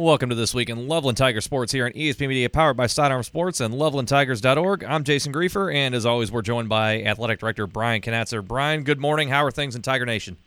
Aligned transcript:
Welcome 0.00 0.30
to 0.30 0.34
This 0.34 0.54
Week 0.54 0.70
in 0.70 0.88
Loveland 0.88 1.18
Tiger 1.18 1.42
Sports 1.42 1.72
here 1.72 1.84
on 1.84 1.92
ESP 1.92 2.26
Media, 2.26 2.48
powered 2.48 2.74
by 2.74 2.86
Sidearm 2.86 3.22
Sports 3.22 3.60
and 3.60 3.74
LovelandTigers.org. 3.74 4.82
I'm 4.82 5.04
Jason 5.04 5.30
Griefer, 5.30 5.74
and 5.74 5.94
as 5.94 6.06
always, 6.06 6.32
we're 6.32 6.40
joined 6.40 6.70
by 6.70 7.02
Athletic 7.02 7.38
Director 7.38 7.66
Brian 7.66 8.00
Knatzer. 8.00 8.42
Brian, 8.42 8.82
good 8.82 8.98
morning. 8.98 9.28
How 9.28 9.44
are 9.44 9.50
things 9.50 9.76
in 9.76 9.82
Tiger 9.82 10.06
Nation? 10.06 10.38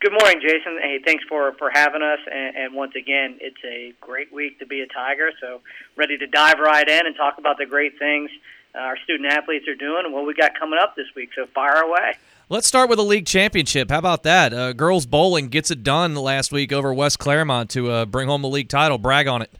Good 0.00 0.10
morning, 0.20 0.40
Jason. 0.42 0.80
Hey, 0.82 0.98
thanks 0.98 1.22
for, 1.28 1.52
for 1.60 1.70
having 1.72 2.02
us. 2.02 2.18
And, 2.26 2.56
and 2.56 2.74
once 2.74 2.96
again, 2.96 3.38
it's 3.40 3.62
a 3.64 3.92
great 4.00 4.32
week 4.32 4.58
to 4.58 4.66
be 4.66 4.80
a 4.80 4.86
Tiger. 4.88 5.30
So, 5.40 5.60
ready 5.94 6.18
to 6.18 6.26
dive 6.26 6.58
right 6.58 6.88
in 6.88 7.06
and 7.06 7.14
talk 7.14 7.38
about 7.38 7.56
the 7.56 7.66
great 7.66 8.00
things 8.00 8.32
our 8.74 8.96
student 8.96 9.32
athletes 9.32 9.68
are 9.68 9.76
doing 9.76 10.02
and 10.06 10.12
what 10.12 10.26
we 10.26 10.34
got 10.34 10.58
coming 10.58 10.80
up 10.82 10.96
this 10.96 11.06
week. 11.14 11.30
So, 11.36 11.46
fire 11.46 11.82
away. 11.82 12.16
Let's 12.52 12.66
start 12.66 12.88
with 12.90 12.96
the 12.96 13.04
league 13.04 13.26
championship. 13.26 13.92
How 13.92 14.00
about 14.00 14.24
that? 14.24 14.52
Uh, 14.52 14.72
girls 14.72 15.06
bowling 15.06 15.50
gets 15.50 15.70
it 15.70 15.84
done 15.84 16.16
last 16.16 16.50
week 16.50 16.72
over 16.72 16.92
West 16.92 17.20
Clermont 17.20 17.70
to 17.70 17.88
uh, 17.92 18.06
bring 18.06 18.26
home 18.26 18.42
the 18.42 18.48
league 18.48 18.68
title. 18.68 18.98
Brag 18.98 19.28
on 19.28 19.40
it. 19.40 19.52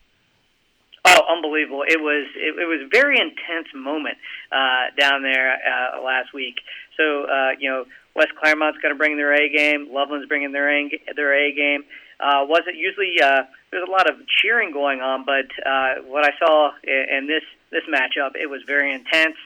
Oh, 1.04 1.20
unbelievable! 1.30 1.84
It 1.86 2.00
was 2.00 2.26
it, 2.34 2.58
it 2.58 2.66
was 2.66 2.80
a 2.84 2.88
very 2.90 3.20
intense 3.20 3.68
moment 3.76 4.16
uh, 4.50 4.90
down 4.98 5.22
there 5.22 5.52
uh, 5.54 6.02
last 6.02 6.34
week. 6.34 6.56
So 6.96 7.26
uh, 7.26 7.50
you 7.60 7.70
know, 7.70 7.84
West 8.16 8.34
Clermont's 8.34 8.78
going 8.78 8.92
to 8.92 8.98
bring 8.98 9.16
their 9.16 9.34
A 9.34 9.48
game. 9.48 9.86
Loveland's 9.92 10.26
bringing 10.26 10.50
their 10.50 10.68
A, 10.68 10.90
their 11.14 11.32
A 11.32 11.54
game. 11.54 11.84
Uh, 12.18 12.44
wasn't 12.48 12.74
usually 12.74 13.22
uh, 13.22 13.44
there's 13.70 13.86
a 13.86 13.90
lot 13.90 14.10
of 14.10 14.16
cheering 14.26 14.72
going 14.72 15.00
on, 15.00 15.24
but 15.24 15.46
uh, 15.64 16.02
what 16.08 16.24
I 16.24 16.36
saw 16.40 16.72
in, 16.82 17.06
in 17.18 17.26
this 17.28 17.44
this 17.70 17.84
matchup, 17.88 18.32
it 18.34 18.50
was 18.50 18.62
very 18.66 18.92
intense. 18.92 19.36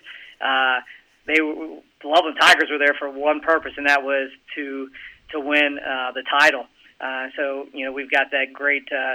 Uh, 0.40 0.80
they 1.26 1.42
were, 1.42 1.80
the 2.04 2.10
Loveland 2.10 2.36
Tigers 2.38 2.68
were 2.70 2.78
there 2.78 2.94
for 2.98 3.10
one 3.10 3.40
purpose, 3.40 3.72
and 3.76 3.88
that 3.88 4.04
was 4.04 4.30
to 4.54 4.88
to 5.32 5.40
win 5.40 5.78
uh, 5.80 6.12
the 6.12 6.22
title. 6.38 6.66
Uh, 7.00 7.28
so 7.34 7.66
you 7.72 7.84
know 7.84 7.92
we've 7.92 8.10
got 8.10 8.30
that 8.30 8.52
great 8.52 8.86
uh, 8.92 9.14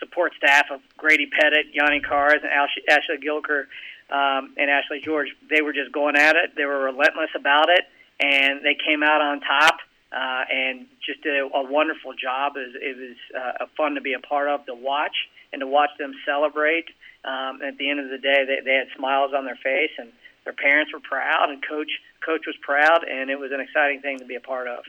support 0.00 0.32
staff 0.36 0.66
of 0.72 0.80
Grady 0.96 1.26
Pettit, 1.26 1.66
Yanni 1.72 2.00
Cars, 2.00 2.40
and 2.42 2.50
Ashley, 2.50 3.18
Gilker, 3.18 3.68
um, 4.10 4.54
and 4.56 4.70
Ashley 4.70 5.00
George. 5.04 5.28
They 5.48 5.60
were 5.60 5.74
just 5.74 5.92
going 5.92 6.16
at 6.16 6.34
it. 6.34 6.56
They 6.56 6.64
were 6.64 6.80
relentless 6.80 7.30
about 7.36 7.68
it, 7.68 7.84
and 8.18 8.64
they 8.64 8.74
came 8.74 9.04
out 9.04 9.20
on 9.20 9.40
top. 9.40 9.76
Uh, 10.12 10.42
and 10.50 10.86
just 11.06 11.22
did 11.22 11.36
a, 11.38 11.46
a 11.54 11.70
wonderful 11.70 12.10
job. 12.20 12.54
It 12.56 12.66
was, 12.66 12.74
it 12.82 12.96
was 12.98 13.16
uh, 13.30 13.66
fun 13.76 13.94
to 13.94 14.00
be 14.00 14.14
a 14.14 14.18
part 14.18 14.48
of, 14.48 14.66
to 14.66 14.74
watch, 14.74 15.14
and 15.52 15.60
to 15.60 15.68
watch 15.68 15.90
them 16.00 16.10
celebrate. 16.26 16.86
Um, 17.24 17.62
at 17.62 17.78
the 17.78 17.88
end 17.88 18.00
of 18.00 18.10
the 18.10 18.18
day, 18.18 18.42
they, 18.44 18.58
they 18.64 18.74
had 18.74 18.88
smiles 18.96 19.30
on 19.32 19.44
their 19.44 19.58
face, 19.62 19.94
and 19.98 20.10
their 20.42 20.52
parents 20.52 20.92
were 20.92 20.98
proud, 20.98 21.50
and 21.50 21.62
coach 21.62 21.92
coach 22.24 22.42
was 22.46 22.56
proud, 22.62 23.04
and 23.08 23.30
it 23.30 23.38
was 23.38 23.52
an 23.52 23.60
exciting 23.60 24.00
thing 24.00 24.18
to 24.18 24.24
be 24.24 24.34
a 24.34 24.40
part 24.40 24.68
of. 24.68 24.84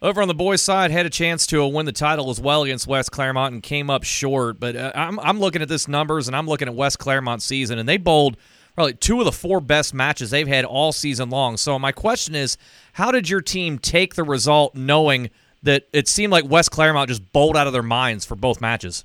Over 0.00 0.22
on 0.22 0.28
the 0.28 0.34
boys' 0.34 0.62
side, 0.62 0.92
had 0.92 1.06
a 1.06 1.10
chance 1.10 1.44
to 1.48 1.62
uh, 1.62 1.66
win 1.66 1.84
the 1.84 1.92
title 1.92 2.30
as 2.30 2.40
well 2.40 2.62
against 2.62 2.86
West 2.86 3.10
Clermont 3.10 3.52
and 3.52 3.62
came 3.62 3.90
up 3.90 4.04
short. 4.04 4.60
But 4.60 4.76
uh, 4.76 4.92
I'm 4.94 5.18
I'm 5.18 5.40
looking 5.40 5.60
at 5.60 5.68
this 5.68 5.88
numbers 5.88 6.28
and 6.28 6.36
I'm 6.36 6.46
looking 6.46 6.68
at 6.68 6.74
West 6.74 7.00
Clermont's 7.00 7.44
season, 7.44 7.78
and 7.80 7.88
they 7.88 7.96
bowled 7.96 8.36
probably 8.76 8.94
two 8.94 9.18
of 9.18 9.24
the 9.24 9.32
four 9.32 9.60
best 9.60 9.92
matches 9.92 10.30
they've 10.30 10.46
had 10.46 10.64
all 10.64 10.92
season 10.92 11.30
long. 11.30 11.56
So 11.56 11.80
my 11.80 11.90
question 11.90 12.36
is, 12.36 12.56
how 12.92 13.10
did 13.10 13.28
your 13.28 13.40
team 13.40 13.76
take 13.80 14.14
the 14.14 14.22
result, 14.22 14.76
knowing 14.76 15.30
that 15.64 15.88
it 15.92 16.06
seemed 16.06 16.30
like 16.30 16.48
West 16.48 16.70
Clermont 16.70 17.08
just 17.08 17.32
bowled 17.32 17.56
out 17.56 17.66
of 17.66 17.72
their 17.72 17.82
minds 17.82 18.24
for 18.24 18.36
both 18.36 18.60
matches? 18.60 19.04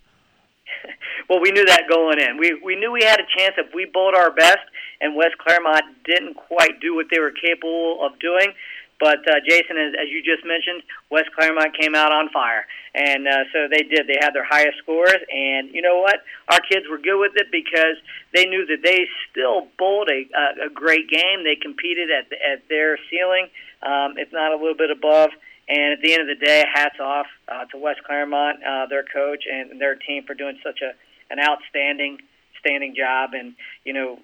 well, 1.27 1.41
we 1.41 1.49
knew 1.49 1.65
that 1.65 1.85
going 1.89 2.19
in. 2.19 2.37
We 2.37 2.61
we 2.63 2.75
knew 2.75 2.91
we 2.91 3.03
had 3.03 3.19
a 3.19 3.25
chance 3.35 3.55
if 3.57 3.73
we 3.73 3.85
bowled 3.91 4.13
our 4.13 4.29
best 4.29 4.59
and 5.03 5.15
West 5.15 5.37
Clermont 5.37 5.83
didn't 6.05 6.35
quite 6.35 6.79
do 6.79 6.95
what 6.95 7.07
they 7.11 7.19
were 7.19 7.31
capable 7.31 7.99
of 8.01 8.17
doing. 8.19 8.53
But 8.99 9.19
uh, 9.27 9.43
Jason, 9.43 9.75
as, 9.75 9.91
as 9.99 10.07
you 10.07 10.23
just 10.23 10.45
mentioned, 10.47 10.81
West 11.09 11.27
Clermont 11.37 11.75
came 11.77 11.93
out 11.93 12.13
on 12.13 12.29
fire, 12.29 12.65
and 12.95 13.27
uh, 13.27 13.43
so 13.51 13.67
they 13.69 13.83
did. 13.83 14.07
They 14.07 14.17
had 14.21 14.31
their 14.33 14.47
highest 14.47 14.77
scores, 14.77 15.19
and 15.27 15.69
you 15.73 15.81
know 15.81 15.99
what? 15.99 16.23
Our 16.47 16.61
kids 16.61 16.85
were 16.89 16.97
good 16.97 17.19
with 17.19 17.33
it 17.35 17.51
because 17.51 17.97
they 18.33 18.45
knew 18.45 18.65
that 18.67 18.81
they 18.81 19.05
still 19.29 19.67
bowled 19.77 20.09
a, 20.09 20.23
a, 20.23 20.67
a 20.67 20.69
great 20.69 21.09
game. 21.09 21.43
They 21.43 21.57
competed 21.59 22.09
at 22.11 22.31
at 22.31 22.69
their 22.69 22.97
ceiling, 23.09 23.49
um, 23.81 24.15
if 24.17 24.31
not 24.31 24.53
a 24.53 24.55
little 24.55 24.77
bit 24.77 24.89
above. 24.89 25.31
And 25.67 25.93
at 25.93 26.01
the 26.01 26.13
end 26.13 26.21
of 26.21 26.27
the 26.27 26.45
day, 26.45 26.63
hats 26.71 26.99
off 26.99 27.27
uh, 27.47 27.65
to 27.71 27.77
West 27.77 28.03
Clermont, 28.05 28.63
uh, 28.63 28.85
their 28.87 29.03
coach, 29.03 29.43
and 29.51 29.81
their 29.81 29.95
team 29.95 30.23
for 30.23 30.33
doing 30.33 30.59
such 30.63 30.79
a 30.81 30.93
an 31.29 31.39
outstanding, 31.39 32.19
standing 32.59 32.95
job. 32.95 33.31
And 33.33 33.55
you 33.83 33.91
know, 33.91 34.19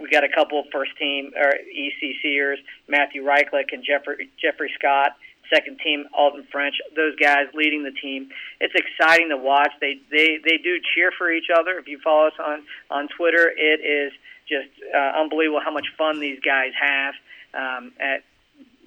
we 0.00 0.10
got 0.10 0.24
a 0.24 0.28
couple 0.28 0.60
of 0.60 0.66
first 0.72 0.96
team 0.98 1.32
or 1.36 1.52
ECCers, 1.52 2.56
Matthew 2.88 3.22
Reichlich 3.24 3.72
and 3.72 3.84
Jeffrey 3.84 4.30
Jeffrey 4.40 4.70
Scott. 4.78 5.12
Second 5.52 5.78
team, 5.78 6.06
Alton 6.12 6.44
French. 6.50 6.74
Those 6.96 7.14
guys 7.16 7.46
leading 7.54 7.84
the 7.84 7.92
team. 7.92 8.30
It's 8.60 8.74
exciting 8.74 9.28
to 9.28 9.36
watch. 9.36 9.70
They 9.80 10.00
they 10.10 10.38
they 10.42 10.58
do 10.58 10.80
cheer 10.94 11.12
for 11.16 11.30
each 11.30 11.48
other. 11.56 11.78
If 11.78 11.86
you 11.86 12.00
follow 12.02 12.26
us 12.26 12.34
on 12.44 12.62
on 12.90 13.08
Twitter, 13.16 13.52
it 13.56 13.80
is 13.80 14.12
just 14.48 14.68
uh, 14.94 15.20
unbelievable 15.20 15.60
how 15.64 15.72
much 15.72 15.86
fun 15.96 16.20
these 16.20 16.40
guys 16.40 16.72
have 16.80 17.14
um, 17.54 17.92
at 18.00 18.22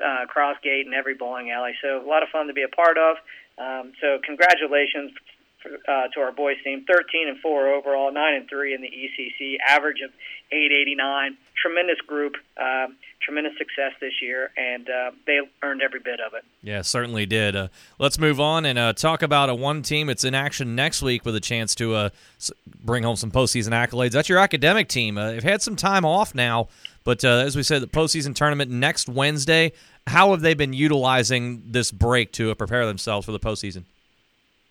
uh, 0.03 0.25
Crossgate 0.33 0.85
and 0.85 0.93
every 0.93 1.15
bowling 1.15 1.51
alley. 1.51 1.73
So 1.81 2.01
a 2.01 2.07
lot 2.07 2.23
of 2.23 2.29
fun 2.29 2.47
to 2.47 2.53
be 2.53 2.63
a 2.63 2.69
part 2.69 2.97
of. 2.97 3.17
Um, 3.57 3.91
so 3.99 4.19
congratulations 4.25 5.11
uh, 5.65 6.07
to 6.13 6.19
our 6.21 6.31
boys 6.31 6.57
team. 6.63 6.85
13 6.87 7.27
and 7.27 7.39
four 7.39 7.73
overall, 7.73 8.11
nine 8.11 8.35
and 8.35 8.49
three 8.49 8.73
in 8.73 8.81
the 8.81 8.87
ECC, 8.87 9.57
average 9.67 10.01
of 10.03 10.11
889. 10.51 11.37
Tremendous 11.61 11.99
group, 12.07 12.35
uh, 12.57 12.87
tremendous 13.21 13.57
success 13.57 13.91
this 13.99 14.13
year, 14.21 14.51
and 14.55 14.89
uh, 14.89 15.11
they 15.27 15.39
earned 15.61 15.81
every 15.81 15.99
bit 15.99 16.19
of 16.25 16.33
it. 16.33 16.45
Yeah, 16.63 16.81
certainly 16.81 17.25
did. 17.25 17.55
Uh, 17.55 17.67
let's 17.97 18.17
move 18.17 18.39
on 18.39 18.65
and 18.65 18.79
uh, 18.79 18.93
talk 18.93 19.21
about 19.21 19.49
a 19.49 19.55
one 19.55 19.81
team. 19.81 20.09
It's 20.09 20.23
in 20.23 20.33
action 20.33 20.75
next 20.75 21.01
week 21.01 21.25
with 21.25 21.35
a 21.35 21.41
chance 21.41 21.75
to 21.75 21.95
uh, 21.95 22.09
bring 22.83 23.03
home 23.03 23.17
some 23.17 23.31
postseason 23.31 23.69
accolades. 23.69 24.11
That's 24.11 24.29
your 24.29 24.39
academic 24.39 24.87
team. 24.87 25.15
They've 25.15 25.43
had 25.43 25.61
some 25.61 25.75
time 25.75 26.05
off 26.05 26.33
now, 26.33 26.69
but 27.03 27.23
as 27.23 27.55
we 27.55 27.63
said, 27.63 27.81
the 27.81 27.87
postseason 27.87 28.33
tournament 28.33 28.71
next 28.71 29.09
Wednesday. 29.09 29.73
How 30.07 30.31
have 30.31 30.41
they 30.41 30.55
been 30.55 30.73
utilizing 30.73 31.61
this 31.67 31.91
break 31.91 32.31
to 32.33 32.55
prepare 32.55 32.87
themselves 32.87 33.25
for 33.25 33.31
the 33.31 33.39
postseason? 33.39 33.83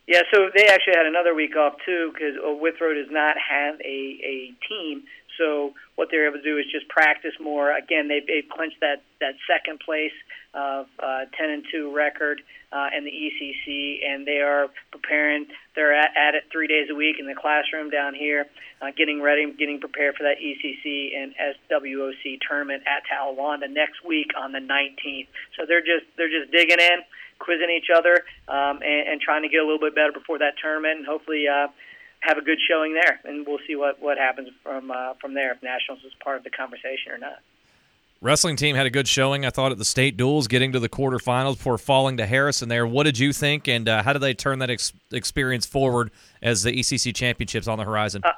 Yeah, 0.08 0.22
so 0.32 0.48
they 0.56 0.64
actually 0.68 0.94
had 0.96 1.04
another 1.04 1.34
week 1.34 1.54
off 1.54 1.74
too 1.84 2.10
because 2.14 2.32
Withrow 2.40 2.94
does 2.94 3.12
not 3.12 3.36
have 3.36 3.78
a 3.84 4.00
a 4.24 4.54
team. 4.66 5.04
So 5.36 5.74
what 5.96 6.08
they're 6.10 6.26
able 6.26 6.38
to 6.38 6.42
do 6.42 6.56
is 6.56 6.64
just 6.72 6.88
practice 6.88 7.34
more. 7.38 7.76
Again, 7.76 8.08
they've, 8.08 8.26
they've 8.26 8.48
clinched 8.48 8.80
that 8.80 9.04
that 9.20 9.34
second 9.46 9.80
place 9.80 10.16
of 10.54 10.86
uh, 10.98 11.26
10 11.36 11.50
and 11.50 11.64
2 11.70 11.94
record 11.94 12.40
uh, 12.72 12.88
in 12.96 13.04
the 13.04 13.12
ECC, 13.12 14.00
and 14.02 14.26
they 14.26 14.40
are 14.40 14.68
preparing. 14.90 15.46
They're 15.76 15.94
at, 15.94 16.16
at 16.16 16.34
it 16.34 16.44
three 16.50 16.66
days 16.66 16.88
a 16.90 16.94
week 16.94 17.16
in 17.20 17.26
the 17.26 17.34
classroom 17.34 17.90
down 17.90 18.14
here, 18.14 18.46
uh, 18.80 18.90
getting 18.96 19.20
ready, 19.20 19.52
getting 19.52 19.78
prepared 19.78 20.16
for 20.16 20.24
that 20.24 20.40
ECC 20.40 21.14
and 21.14 21.34
SWOC 21.36 22.38
tournament 22.48 22.82
at 22.88 23.04
Talawanda 23.04 23.70
next 23.70 24.02
week 24.04 24.30
on 24.40 24.52
the 24.52 24.60
19th. 24.60 25.28
So 25.58 25.66
they're 25.68 25.84
just 25.84 26.08
they're 26.16 26.32
just 26.32 26.50
digging 26.50 26.80
in 26.80 27.04
quizzing 27.38 27.70
each 27.70 27.88
other 27.94 28.24
um, 28.48 28.80
and, 28.82 29.08
and 29.08 29.20
trying 29.20 29.42
to 29.42 29.48
get 29.48 29.58
a 29.58 29.64
little 29.64 29.80
bit 29.80 29.94
better 29.94 30.12
before 30.12 30.38
that 30.38 30.54
tournament, 30.60 30.98
and 30.98 31.06
hopefully 31.06 31.46
uh, 31.48 31.68
have 32.20 32.38
a 32.38 32.42
good 32.42 32.58
showing 32.68 32.94
there. 32.94 33.20
And 33.24 33.46
we'll 33.46 33.60
see 33.66 33.76
what 33.76 34.00
what 34.00 34.18
happens 34.18 34.48
from 34.62 34.90
uh, 34.90 35.14
from 35.20 35.34
there 35.34 35.52
if 35.52 35.62
Nationals 35.62 36.04
is 36.04 36.12
part 36.22 36.38
of 36.38 36.44
the 36.44 36.50
conversation 36.50 37.12
or 37.12 37.18
not. 37.18 37.38
Wrestling 38.20 38.56
team 38.56 38.74
had 38.74 38.84
a 38.84 38.90
good 38.90 39.06
showing, 39.06 39.46
I 39.46 39.50
thought, 39.50 39.70
at 39.70 39.78
the 39.78 39.84
state 39.84 40.16
duels, 40.16 40.48
getting 40.48 40.72
to 40.72 40.80
the 40.80 40.88
quarterfinals 40.88 41.52
before 41.52 41.78
falling 41.78 42.16
to 42.16 42.26
Harrison 42.26 42.68
there. 42.68 42.84
What 42.84 43.04
did 43.04 43.16
you 43.16 43.32
think, 43.32 43.68
and 43.68 43.88
uh, 43.88 44.02
how 44.02 44.12
did 44.12 44.18
they 44.18 44.34
turn 44.34 44.58
that 44.58 44.70
ex- 44.70 44.92
experience 45.12 45.66
forward 45.66 46.10
as 46.42 46.64
the 46.64 46.72
ECC 46.72 47.14
championships 47.14 47.68
on 47.68 47.78
the 47.78 47.84
horizon? 47.84 48.22
Uh, 48.24 48.32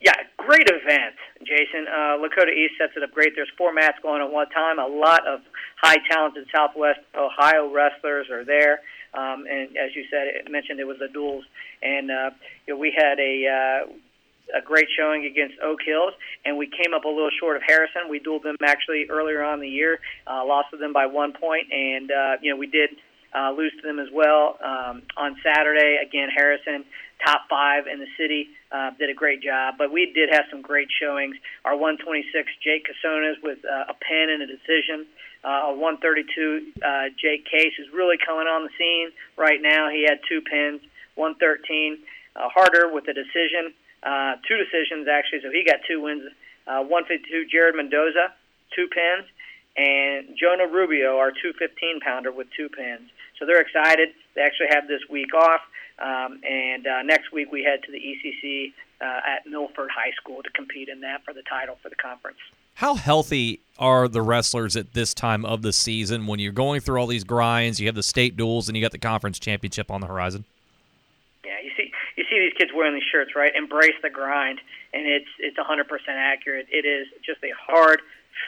yeah, 0.00 0.14
great 0.38 0.66
event, 0.70 1.14
Jason. 1.48 1.88
Uh, 1.88 2.20
Lakota 2.20 2.52
East 2.52 2.74
sets 2.78 2.92
it 2.96 3.02
up 3.02 3.12
great. 3.12 3.32
There's 3.34 3.50
four 3.56 3.72
mats 3.72 3.98
going 4.02 4.22
at 4.22 4.30
one 4.30 4.48
time. 4.50 4.78
A 4.78 4.86
lot 4.86 5.26
of 5.26 5.40
high 5.80 5.96
talented 6.10 6.46
Southwest 6.54 7.00
Ohio 7.16 7.72
wrestlers 7.72 8.28
are 8.30 8.44
there. 8.44 8.80
Um, 9.14 9.46
and 9.48 9.76
as 9.76 9.96
you 9.96 10.04
said, 10.10 10.28
it 10.28 10.50
mentioned 10.50 10.80
it 10.80 10.86
was 10.86 10.98
the 10.98 11.08
duels, 11.08 11.44
and 11.82 12.10
uh, 12.10 12.30
you 12.66 12.74
know, 12.74 12.78
we 12.78 12.92
had 12.94 13.18
a 13.18 13.86
uh, 13.88 14.58
a 14.58 14.62
great 14.62 14.86
showing 14.96 15.24
against 15.24 15.54
Oak 15.62 15.80
Hills, 15.84 16.12
and 16.44 16.56
we 16.56 16.66
came 16.66 16.94
up 16.94 17.04
a 17.04 17.08
little 17.08 17.30
short 17.40 17.56
of 17.56 17.62
Harrison. 17.66 18.08
We 18.10 18.20
dueled 18.20 18.42
them 18.42 18.56
actually 18.62 19.06
earlier 19.08 19.42
on 19.42 19.60
the 19.60 19.68
year, 19.68 19.98
uh, 20.26 20.44
lost 20.44 20.68
to 20.72 20.76
them 20.76 20.92
by 20.92 21.06
one 21.06 21.32
point, 21.32 21.72
and 21.72 22.10
uh, 22.10 22.36
you 22.42 22.52
know 22.52 22.56
we 22.56 22.66
did 22.66 22.90
uh, 23.34 23.52
lose 23.52 23.72
to 23.80 23.82
them 23.86 23.98
as 23.98 24.08
well 24.12 24.58
um, 24.64 25.02
on 25.16 25.36
Saturday. 25.42 25.98
Again, 26.02 26.28
Harrison, 26.34 26.84
top 27.24 27.42
five 27.48 27.86
in 27.86 27.98
the 27.98 28.08
city, 28.16 28.48
uh, 28.72 28.90
did 28.98 29.10
a 29.10 29.14
great 29.14 29.42
job. 29.42 29.74
But 29.78 29.92
we 29.92 30.12
did 30.12 30.30
have 30.32 30.44
some 30.50 30.62
great 30.62 30.88
showings. 31.00 31.36
Our 31.64 31.76
126 31.76 32.48
Jake 32.62 32.86
Casonas 32.86 33.42
with 33.42 33.58
uh, 33.64 33.92
a 33.92 33.94
pin 33.94 34.30
and 34.30 34.42
a 34.42 34.46
decision. 34.46 35.06
Uh, 35.44 35.70
a 35.70 35.72
132 35.74 36.82
uh, 36.82 37.14
Jake 37.20 37.44
Case 37.44 37.74
is 37.78 37.86
really 37.92 38.16
coming 38.18 38.46
on 38.46 38.64
the 38.64 38.70
scene 38.78 39.10
right 39.36 39.60
now. 39.62 39.88
He 39.90 40.04
had 40.08 40.20
two 40.28 40.40
pins. 40.40 40.80
113 41.18 41.98
uh, 42.38 42.48
Harder 42.48 42.94
with 42.94 43.10
a 43.10 43.12
decision, 43.12 43.74
uh, 44.06 44.38
two 44.46 44.56
decisions 44.56 45.10
actually. 45.10 45.42
So 45.42 45.50
he 45.50 45.66
got 45.66 45.82
two 45.86 46.00
wins. 46.00 46.22
Uh, 46.66 46.84
152 46.86 47.50
Jared 47.50 47.74
Mendoza, 47.74 48.32
two 48.76 48.86
pins, 48.92 49.24
and 49.76 50.36
Jonah 50.36 50.68
Rubio, 50.68 51.16
our 51.16 51.32
215 51.32 52.00
pounder, 52.00 52.30
with 52.30 52.46
two 52.54 52.68
pins. 52.68 53.08
So 53.38 53.46
they're 53.46 53.60
excited. 53.60 54.10
They 54.34 54.42
actually 54.42 54.68
have 54.70 54.88
this 54.88 55.00
week 55.10 55.34
off. 55.34 55.60
Um, 55.98 56.40
and 56.48 56.86
uh, 56.86 57.02
next 57.02 57.32
week 57.32 57.50
we 57.50 57.64
head 57.64 57.82
to 57.84 57.92
the 57.92 57.98
ECC 57.98 58.72
uh, 59.00 59.20
at 59.26 59.46
Milford 59.46 59.90
High 59.90 60.12
School 60.20 60.42
to 60.42 60.50
compete 60.50 60.88
in 60.88 61.00
that 61.00 61.24
for 61.24 61.34
the 61.34 61.42
title 61.42 61.76
for 61.82 61.88
the 61.88 61.96
conference. 61.96 62.38
How 62.74 62.94
healthy 62.94 63.60
are 63.78 64.06
the 64.06 64.22
wrestlers 64.22 64.76
at 64.76 64.94
this 64.94 65.12
time 65.12 65.44
of 65.44 65.62
the 65.62 65.72
season 65.72 66.28
when 66.28 66.38
you're 66.38 66.52
going 66.52 66.80
through 66.80 67.00
all 67.00 67.08
these 67.08 67.24
grinds? 67.24 67.80
You 67.80 67.86
have 67.86 67.96
the 67.96 68.04
state 68.04 68.36
duels 68.36 68.68
and 68.68 68.76
you 68.76 68.82
got 68.82 68.92
the 68.92 68.98
conference 68.98 69.40
championship 69.40 69.90
on 69.90 70.00
the 70.00 70.06
horizon. 70.06 70.44
Yeah, 71.44 71.58
you 71.62 71.70
see, 71.76 71.90
you 72.16 72.24
see 72.30 72.38
these 72.38 72.52
kids 72.56 72.70
wearing 72.74 72.94
these 72.94 73.08
shirts, 73.10 73.32
right? 73.34 73.52
Embrace 73.56 73.96
the 74.02 74.10
grind, 74.10 74.60
and 74.94 75.06
it's 75.06 75.26
it's 75.40 75.56
100% 75.56 75.84
accurate. 76.08 76.66
It 76.70 76.86
is 76.86 77.08
just 77.26 77.42
a 77.42 77.50
hard 77.58 78.00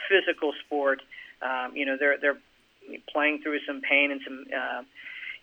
physical 0.07 0.53
sport. 0.65 1.01
Um, 1.41 1.75
you 1.75 1.85
know, 1.85 1.97
they're 1.97 2.17
they're 2.17 2.37
playing 3.11 3.41
through 3.41 3.59
some 3.67 3.81
pain 3.81 4.11
and 4.11 4.21
some, 4.25 4.45
uh, 4.53 4.81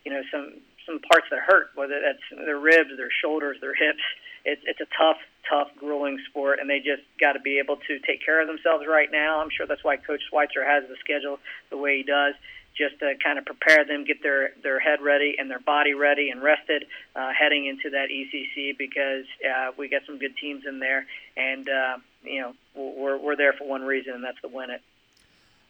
you 0.05 0.11
know, 0.11 0.21
some 0.31 0.61
some 0.89 0.99
parts 0.99 1.27
that 1.29 1.39
hurt, 1.39 1.69
whether 1.75 2.01
that's 2.01 2.23
their 2.45 2.57
ribs, 2.57 2.89
their 2.97 3.13
shoulders, 3.21 3.57
their 3.61 3.75
hips. 3.75 4.01
It's 4.45 4.61
it's 4.65 4.81
a 4.81 4.89
tough, 4.97 5.17
tough, 5.49 5.67
grueling 5.77 6.17
sport, 6.29 6.59
and 6.59 6.69
they 6.69 6.79
just 6.79 7.03
got 7.19 7.33
to 7.33 7.39
be 7.39 7.59
able 7.59 7.77
to 7.77 7.99
take 7.99 8.25
care 8.25 8.41
of 8.41 8.47
themselves 8.47 8.85
right 8.87 9.11
now. 9.11 9.41
I'm 9.41 9.49
sure 9.55 9.67
that's 9.67 9.83
why 9.83 9.97
Coach 9.97 10.21
Schweitzer 10.29 10.65
has 10.65 10.83
the 10.89 10.95
schedule 10.99 11.37
the 11.69 11.77
way 11.77 11.97
he 11.97 12.03
does, 12.03 12.33
just 12.75 12.97
to 12.99 13.13
kind 13.23 13.37
of 13.37 13.45
prepare 13.45 13.85
them, 13.85 14.05
get 14.05 14.23
their 14.23 14.51
their 14.63 14.79
head 14.79 15.01
ready 15.01 15.35
and 15.37 15.51
their 15.51 15.59
body 15.59 15.93
ready 15.93 16.29
and 16.29 16.41
rested 16.41 16.85
uh, 17.15 17.31
heading 17.37 17.67
into 17.67 17.91
that 17.91 18.07
ECC 18.09 18.77
because 18.77 19.25
uh, 19.43 19.71
we 19.77 19.89
got 19.89 20.01
some 20.07 20.17
good 20.17 20.35
teams 20.37 20.63
in 20.67 20.79
there, 20.79 21.05
and 21.35 21.67
uh, 21.69 21.97
you 22.23 22.41
know 22.41 22.53
we're 22.73 23.17
we're 23.17 23.35
there 23.35 23.53
for 23.53 23.67
one 23.67 23.81
reason, 23.81 24.13
and 24.13 24.23
that's 24.23 24.39
to 24.41 24.47
win 24.47 24.71
it. 24.71 24.81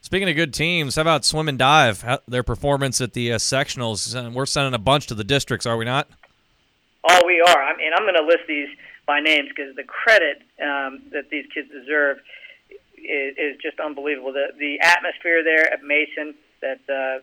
Speaking 0.02 0.28
of 0.28 0.36
good 0.36 0.54
teams, 0.54 0.96
how 0.96 1.02
about 1.02 1.24
swim 1.24 1.48
and 1.48 1.58
dive? 1.58 2.02
How, 2.02 2.20
their 2.26 2.42
performance 2.42 3.00
at 3.00 3.12
the 3.12 3.32
uh, 3.32 3.36
sectionals. 3.36 4.16
Uh, 4.16 4.30
we're 4.30 4.46
sending 4.46 4.74
a 4.74 4.78
bunch 4.78 5.06
to 5.08 5.14
the 5.14 5.24
districts, 5.24 5.66
are 5.66 5.76
we 5.76 5.84
not? 5.84 6.08
Oh, 7.08 7.22
we 7.26 7.40
are. 7.40 7.62
I 7.62 7.76
mean, 7.76 7.92
I'm 7.94 8.04
going 8.04 8.14
to 8.14 8.26
list 8.26 8.44
these 8.48 8.68
by 9.06 9.20
names 9.20 9.48
because 9.48 9.76
the 9.76 9.84
credit 9.84 10.42
um, 10.62 11.02
that 11.12 11.30
these 11.30 11.44
kids 11.52 11.68
deserve 11.70 12.18
is, 12.96 13.36
is 13.36 13.56
just 13.60 13.78
unbelievable. 13.80 14.32
The 14.32 14.48
the 14.58 14.80
atmosphere 14.80 15.42
there 15.44 15.72
at 15.72 15.82
Mason 15.82 16.34
that 16.62 16.80
uh, 16.88 17.22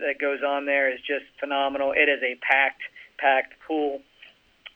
that 0.00 0.18
goes 0.20 0.40
on 0.42 0.66
there 0.66 0.92
is 0.92 1.00
just 1.00 1.24
phenomenal. 1.38 1.92
It 1.92 2.08
is 2.08 2.22
a 2.22 2.34
packed 2.42 2.82
packed 3.18 3.54
pool. 3.66 4.00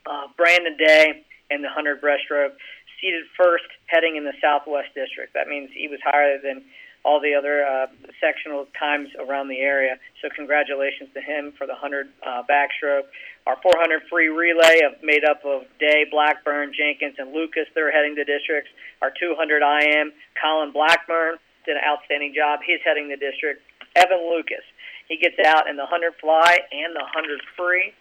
Uh, 0.05 0.28
Brandon 0.37 0.76
Day 0.76 1.25
and 1.50 1.62
the 1.62 1.69
100 1.69 2.00
breaststroke 2.00 2.55
seated 3.00 3.25
first 3.37 3.67
heading 3.87 4.17
in 4.17 4.25
the 4.25 4.34
Southwest 4.40 4.94
District. 4.94 5.34
That 5.34 5.49
means 5.49 5.70
he 5.75 5.88
was 5.88 6.00
higher 6.05 6.38
than 6.38 6.64
all 7.06 7.22
the 7.22 7.38
other 7.38 7.62
uh, 7.62 7.86
sectional 8.18 8.66
times 8.74 9.08
around 9.22 9.46
the 9.46 9.62
area. 9.62 9.94
So 10.20 10.28
congratulations 10.34 11.08
to 11.14 11.22
him 11.22 11.54
for 11.56 11.64
the 11.70 11.78
100 11.78 12.10
uh, 12.26 12.42
backstroke. 12.50 13.06
Our 13.46 13.54
400 13.62 14.02
free 14.10 14.26
relay 14.26 14.82
of, 14.82 14.98
made 15.06 15.22
up 15.22 15.46
of 15.46 15.70
Day, 15.78 16.02
Blackburn, 16.10 16.74
Jenkins, 16.74 17.14
and 17.22 17.30
Lucas. 17.30 17.70
They're 17.78 17.94
heading 17.94 18.18
to 18.18 18.24
districts. 18.26 18.74
Our 19.00 19.14
200 19.14 19.62
IM, 19.62 20.10
Colin 20.34 20.74
Blackburn 20.74 21.38
did 21.64 21.78
an 21.78 21.86
outstanding 21.86 22.34
job. 22.34 22.66
He's 22.66 22.82
heading 22.82 23.06
the 23.06 23.16
district. 23.16 23.62
Evan 23.94 24.26
Lucas, 24.26 24.66
he 25.06 25.16
gets 25.16 25.38
out 25.46 25.70
in 25.70 25.78
the 25.78 25.86
100 25.86 26.18
fly 26.18 26.58
and 26.74 26.90
the 26.90 27.06
100 27.06 27.38
free. 27.56 27.94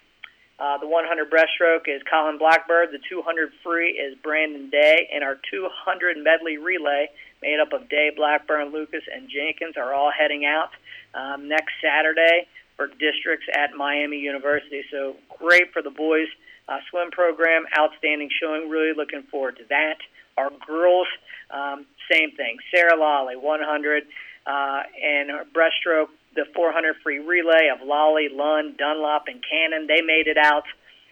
Uh, 0.57 0.77
the 0.77 0.87
100 0.87 1.29
breaststroke 1.29 1.87
is 1.87 2.01
Colin 2.09 2.37
Blackburn. 2.37 2.87
The 2.91 2.99
200 3.09 3.51
free 3.63 3.91
is 3.91 4.15
Brandon 4.23 4.69
Day. 4.69 5.09
And 5.13 5.23
our 5.23 5.37
200 5.51 6.17
medley 6.17 6.57
relay 6.57 7.09
made 7.41 7.59
up 7.59 7.73
of 7.73 7.89
Day, 7.89 8.11
Blackburn, 8.15 8.71
Lucas, 8.71 9.03
and 9.13 9.29
Jenkins, 9.29 9.75
are 9.77 9.93
all 9.93 10.11
heading 10.11 10.45
out 10.45 10.71
um, 11.13 11.49
next 11.49 11.73
Saturday 11.83 12.47
for 12.77 12.87
districts 12.87 13.47
at 13.53 13.75
Miami 13.75 14.17
University. 14.17 14.83
So 14.91 15.15
great 15.37 15.71
for 15.73 15.81
the 15.81 15.91
boys 15.91 16.27
uh, 16.67 16.79
swim 16.89 17.11
program, 17.11 17.65
outstanding 17.77 18.29
showing. 18.41 18.69
Really 18.69 18.93
looking 18.95 19.23
forward 19.23 19.57
to 19.57 19.63
that. 19.69 19.97
Our 20.37 20.51
girls, 20.65 21.07
um, 21.51 21.85
same 22.11 22.31
thing. 22.31 22.57
Sarah 22.73 22.97
Lolly, 22.97 23.35
100, 23.35 24.03
uh, 24.45 24.83
and 25.03 25.29
her 25.31 25.45
breaststroke, 25.53 26.09
the 26.35 26.45
400 26.53 26.95
free 27.03 27.19
relay 27.19 27.69
of 27.73 27.85
Lolly, 27.85 28.27
Lund, 28.31 28.77
Dunlop, 28.77 29.23
and 29.27 29.43
Cannon. 29.49 29.87
They 29.87 30.01
made 30.01 30.27
it 30.27 30.37
out. 30.37 30.65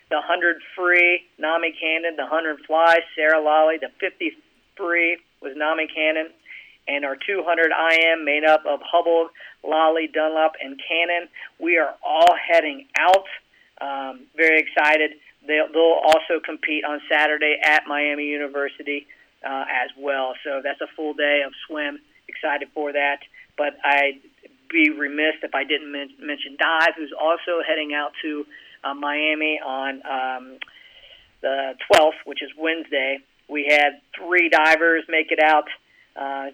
The 0.10 0.18
100 0.18 0.58
free, 0.76 1.24
Nami 1.40 1.74
Cannon, 1.80 2.16
the 2.16 2.24
100 2.24 2.60
fly, 2.68 3.00
Sarah 3.16 3.42
Lolly, 3.42 3.78
the 3.80 3.90
50 4.00 4.32
free 4.76 5.18
was 5.42 5.54
Nami 5.56 5.88
Cannon, 5.88 6.30
and 6.88 7.06
our 7.06 7.16
200 7.16 7.72
IM 7.72 8.26
made 8.26 8.44
up 8.44 8.66
of 8.68 8.80
Hubble, 8.84 9.30
Lolly, 9.64 10.10
Dunlop, 10.14 10.54
and 10.62 10.80
Cannon. 10.88 11.30
We 11.60 11.78
are 11.78 11.96
all 12.06 12.36
heading 12.36 12.88
out. 13.00 13.26
Um, 13.82 14.28
very 14.36 14.60
excited. 14.60 15.12
They'll, 15.48 15.72
they'll 15.72 16.02
also 16.04 16.40
compete 16.44 16.84
on 16.86 17.02
Saturday 17.10 17.58
at 17.64 17.88
Miami 17.88 18.26
University 18.26 19.08
uh, 19.46 19.66
as 19.70 19.90
well. 19.98 20.36
So 20.44 20.62
that's 20.64 20.82
a 20.82 20.88
full 20.96 21.14
day 21.14 21.44
of 21.46 21.54
swim. 21.68 22.00
Excited 22.28 22.70
for 22.74 22.94
that. 22.94 23.20
But 23.58 23.78
I'd 23.84 24.20
be 24.74 24.90
remiss 24.90 25.36
if 25.44 25.54
I 25.54 25.64
didn't 25.64 25.92
men- 25.92 26.18
mention 26.20 26.58
Dive, 26.60 26.96
who's 26.98 27.14
also 27.14 27.62
heading 27.66 27.94
out 27.94 28.12
to 28.24 28.46
uh, 28.84 28.94
Miami 28.94 29.60
on 29.64 30.02
um, 30.04 30.58
the 31.42 31.76
12th, 31.92 32.26
which 32.26 32.42
is 32.42 32.50
Wednesday. 32.58 33.20
We 33.48 33.68
had 33.70 34.02
three 34.18 34.50
divers 34.50 35.04
make 35.08 35.32
it 35.32 35.40
out. 35.40 35.66
Uh, 36.16 36.52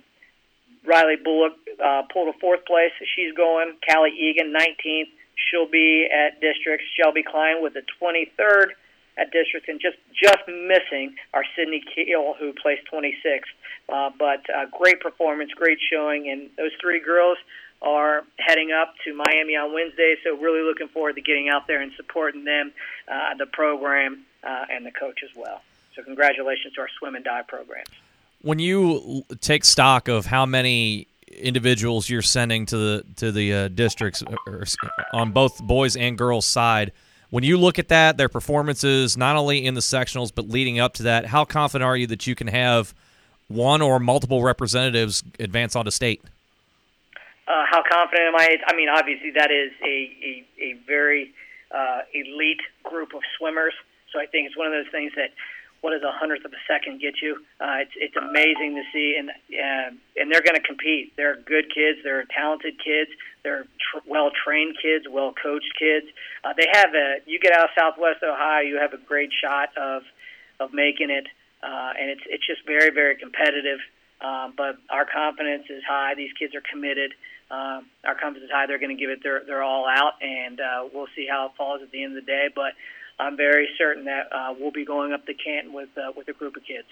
Riley 0.86 1.16
Bullock 1.24 1.54
uh, 1.83 2.04
pulled 2.12 2.33
a 2.33 2.38
fourth 2.39 2.66
place. 2.66 2.92
She's 3.16 3.33
going. 3.36 3.74
Callie 3.89 4.12
Egan, 4.12 4.54
19th. 4.54 5.10
She'll 5.50 5.69
be 5.69 6.07
at 6.12 6.42
districts. 6.42 6.86
Shelby 7.00 7.24
Klein 7.24 7.62
with 7.62 7.74
the 7.74 7.83
23rd 8.01 8.75
at 9.18 9.31
districts, 9.31 9.68
and 9.68 9.80
just 9.80 9.98
just 10.15 10.48
missing 10.48 11.15
our 11.33 11.44
Sydney 11.56 11.83
Keel, 11.94 12.36
who 12.39 12.54
placed 12.54 12.83
26th. 12.92 13.51
Uh, 13.89 14.10
but 14.18 14.44
uh, 14.50 14.65
great 14.77 15.00
performance, 15.01 15.51
great 15.56 15.77
showing, 15.92 16.30
and 16.30 16.50
those 16.57 16.72
three 16.81 17.00
girls 17.00 17.38
are 17.81 18.24
heading 18.38 18.72
up 18.72 18.94
to 19.06 19.14
Miami 19.14 19.56
on 19.56 19.74
Wednesday. 19.74 20.16
So 20.24 20.36
really 20.38 20.62
looking 20.62 20.90
forward 20.90 21.16
to 21.16 21.22
getting 21.22 21.50
out 21.50 21.68
there 21.68 21.81
and 21.81 21.92
supporting 21.96 22.44
them, 22.44 22.72
uh, 23.08 23.36
the 23.38 23.46
program, 23.46 24.26
uh, 24.44 24.66
and 24.70 24.86
the 24.86 24.92
coach 24.92 25.20
as 25.24 25.30
well. 25.36 25.62
So 25.96 26.04
congratulations 26.04 26.74
to 26.74 26.81
our 26.81 26.90
swim 26.98 27.16
and 27.16 27.24
dive 27.24 27.48
programs. 27.48 27.90
When 28.42 28.60
you 28.60 29.24
take 29.42 29.66
stock 29.66 30.08
of 30.08 30.26
how 30.26 30.46
many 30.46 31.08
individuals 31.28 32.10
you're 32.10 32.22
sending 32.22 32.66
to 32.66 32.78
the 32.78 33.06
to 33.18 33.31
the 33.31 33.54
uh, 33.54 33.68
districts 33.68 34.24
or, 34.48 34.64
on 35.14 35.32
both 35.32 35.62
boys 35.62 35.96
and 35.96 36.18
girls 36.18 36.46
side, 36.46 36.92
when 37.30 37.44
you 37.44 37.58
look 37.58 37.80
at 37.80 37.90
that, 37.90 38.18
their 38.18 38.30
performances 38.30 39.18
not 39.18 39.36
only 39.36 39.66
in 39.66 39.74
the 39.74 39.82
sectionals 39.82 40.32
but 40.34 40.48
leading 40.48 40.80
up 40.80 40.94
to 40.96 41.04
that, 41.04 41.25
how 41.25 41.46
confident 41.46 41.86
are 41.86 41.98
you 41.98 42.08
that 42.08 42.27
you 42.27 42.36
can 42.36 42.48
have 42.48 42.94
one 43.48 43.82
or 43.82 44.00
multiple 44.00 44.42
representatives 44.42 45.24
advance 45.39 45.75
onto 45.75 45.92
state? 45.92 46.24
Uh, 47.50 47.65
how 47.65 47.82
confident 47.82 48.27
am 48.27 48.36
I? 48.36 48.58
I 48.68 48.75
mean, 48.75 48.89
obviously 48.89 49.32
that 49.32 49.50
is 49.50 49.72
a 49.84 49.98
a, 50.22 50.46
a 50.62 50.74
very 50.86 51.34
uh, 51.74 52.01
elite 52.13 52.62
group 52.84 53.13
of 53.15 53.22
swimmers. 53.38 53.74
So 54.13 54.20
I 54.20 54.27
think 54.27 54.48
it's 54.48 54.58
one 54.58 54.68
of 54.68 54.74
those 54.74 54.91
things 54.91 55.12
that 55.15 55.32
what 55.82 55.91
does 55.91 56.03
a 56.03 56.12
hundredth 56.12 56.46
of 56.46 56.51
a 56.51 56.62
second 56.68 57.00
get 57.00 57.22
you? 57.22 57.38
Uh, 57.60 57.82
it's 57.82 57.91
it's 57.96 58.15
amazing 58.15 58.75
to 58.75 58.84
see, 58.91 59.15
and 59.18 59.29
uh, 59.29 59.89
and 60.18 60.32
they're 60.32 60.44
going 60.44 60.60
to 60.60 60.65
compete. 60.65 61.13
They're 61.15 61.38
good 61.38 61.74
kids. 61.74 62.00
They're 62.03 62.25
talented 62.25 62.75
kids. 62.84 63.10
They're 63.44 63.63
tr- 63.63 64.06
well 64.06 64.32
trained 64.32 64.75
kids, 64.82 65.06
well 65.10 65.34
coached 65.34 65.72
kids. 65.79 66.06
Uh, 66.44 66.53
they 66.58 66.68
have 66.72 66.94
a. 66.94 67.20
You 67.25 67.39
get 67.39 67.53
out 67.53 67.65
of 67.65 67.70
Southwest 67.77 68.24
Ohio, 68.24 68.62
you 68.62 68.77
have 68.77 68.94
a 68.94 68.98
great 68.98 69.32
shot 69.32 69.70
of 69.77 70.03
of 70.60 70.74
making 70.74 71.10
it, 71.10 71.27
uh, 71.63 71.94
and 71.98 72.10
it's 72.10 72.24
it's 72.27 72.46
just 72.46 72.65
very 72.65 72.91
very 72.91 73.15
competitive. 73.15 73.79
Um, 74.22 74.53
but 74.58 74.75
our 74.89 75.06
confidence 75.06 75.63
is 75.70 75.82
high. 75.88 76.13
These 76.13 76.34
kids 76.34 76.53
are 76.53 76.63
committed. 76.70 77.13
Uh, 77.51 77.82
our 78.06 78.15
confidence 78.20 78.46
is 78.46 78.51
high. 78.51 78.68
They're 78.68 78.79
going 78.79 78.96
to 78.96 79.00
give 79.00 79.10
it 79.10 79.24
their 79.24 79.44
their 79.46 79.63
all 79.63 79.88
out, 79.88 80.13
and 80.22 80.60
uh, 80.60 80.88
we'll 80.94 81.08
see 81.15 81.27
how 81.29 81.48
it 81.48 81.51
falls 81.58 81.82
at 81.82 81.91
the 81.91 82.03
end 82.03 82.18
of 82.18 82.24
the 82.24 82.27
day. 82.27 82.48
But 82.53 82.74
I'm 83.20 83.36
very 83.36 83.68
certain 83.77 84.06
that 84.06 84.27
uh, 84.32 84.53
we'll 84.60 84.72
be 84.72 84.86
going 84.86 85.13
up 85.13 85.25
to 85.25 85.34
Canton 85.34 85.74
with 85.74 85.89
uh, 85.98 86.12
with 86.15 86.27
a 86.27 86.34
group 86.34 86.56
of 86.56 86.63
kids. 86.63 86.88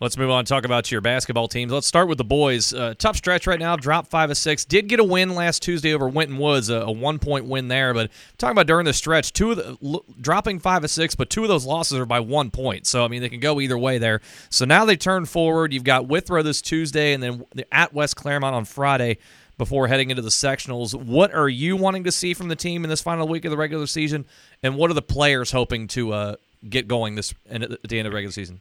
Let's 0.00 0.16
move 0.16 0.30
on 0.30 0.40
and 0.40 0.46
talk 0.46 0.64
about 0.64 0.92
your 0.92 1.00
basketball 1.00 1.48
teams. 1.48 1.72
Let's 1.72 1.88
start 1.88 2.06
with 2.06 2.18
the 2.18 2.24
boys. 2.24 2.72
Uh, 2.72 2.94
tough 2.96 3.16
stretch 3.16 3.48
right 3.48 3.58
now. 3.58 3.74
Dropped 3.74 4.08
five 4.08 4.30
of 4.30 4.36
six. 4.36 4.64
Did 4.64 4.86
get 4.86 5.00
a 5.00 5.04
win 5.04 5.34
last 5.34 5.60
Tuesday 5.60 5.92
over 5.92 6.08
Winton 6.08 6.38
Woods, 6.38 6.70
a, 6.70 6.76
a 6.76 6.92
one 6.92 7.18
point 7.18 7.46
win 7.46 7.66
there. 7.66 7.92
But 7.92 8.12
talking 8.36 8.52
about 8.52 8.68
during 8.68 8.84
the 8.84 8.92
stretch, 8.92 9.32
two 9.32 9.50
of 9.50 9.56
the 9.56 9.76
l- 9.82 10.04
dropping 10.20 10.60
five 10.60 10.84
of 10.84 10.90
six, 10.90 11.16
but 11.16 11.30
two 11.30 11.42
of 11.42 11.48
those 11.48 11.66
losses 11.66 11.98
are 11.98 12.06
by 12.06 12.20
one 12.20 12.52
point. 12.52 12.86
So 12.86 13.04
I 13.04 13.08
mean 13.08 13.22
they 13.22 13.28
can 13.28 13.40
go 13.40 13.60
either 13.60 13.76
way 13.76 13.98
there. 13.98 14.20
So 14.50 14.64
now 14.64 14.84
they 14.84 14.96
turn 14.96 15.24
forward. 15.24 15.72
You've 15.72 15.82
got 15.82 16.06
Withrow 16.06 16.44
this 16.44 16.62
Tuesday, 16.62 17.12
and 17.12 17.20
then 17.20 17.44
at 17.72 17.92
West 17.92 18.14
Clermont 18.14 18.54
on 18.54 18.66
Friday 18.66 19.18
before 19.58 19.88
heading 19.88 20.10
into 20.10 20.22
the 20.22 20.30
sectionals. 20.30 20.94
What 20.94 21.34
are 21.34 21.48
you 21.48 21.76
wanting 21.76 22.04
to 22.04 22.12
see 22.12 22.32
from 22.32 22.48
the 22.48 22.56
team 22.56 22.84
in 22.84 22.90
this 22.90 23.02
final 23.02 23.28
week 23.28 23.44
of 23.44 23.50
the 23.50 23.56
regular 23.56 23.86
season, 23.86 24.24
and 24.62 24.76
what 24.76 24.90
are 24.90 24.94
the 24.94 25.02
players 25.02 25.50
hoping 25.50 25.88
to 25.88 26.12
uh, 26.12 26.36
get 26.68 26.88
going 26.88 27.16
this 27.16 27.34
at 27.50 27.60
the 27.60 27.98
end 27.98 28.06
of 28.06 28.12
the 28.12 28.14
regular 28.14 28.32
season? 28.32 28.60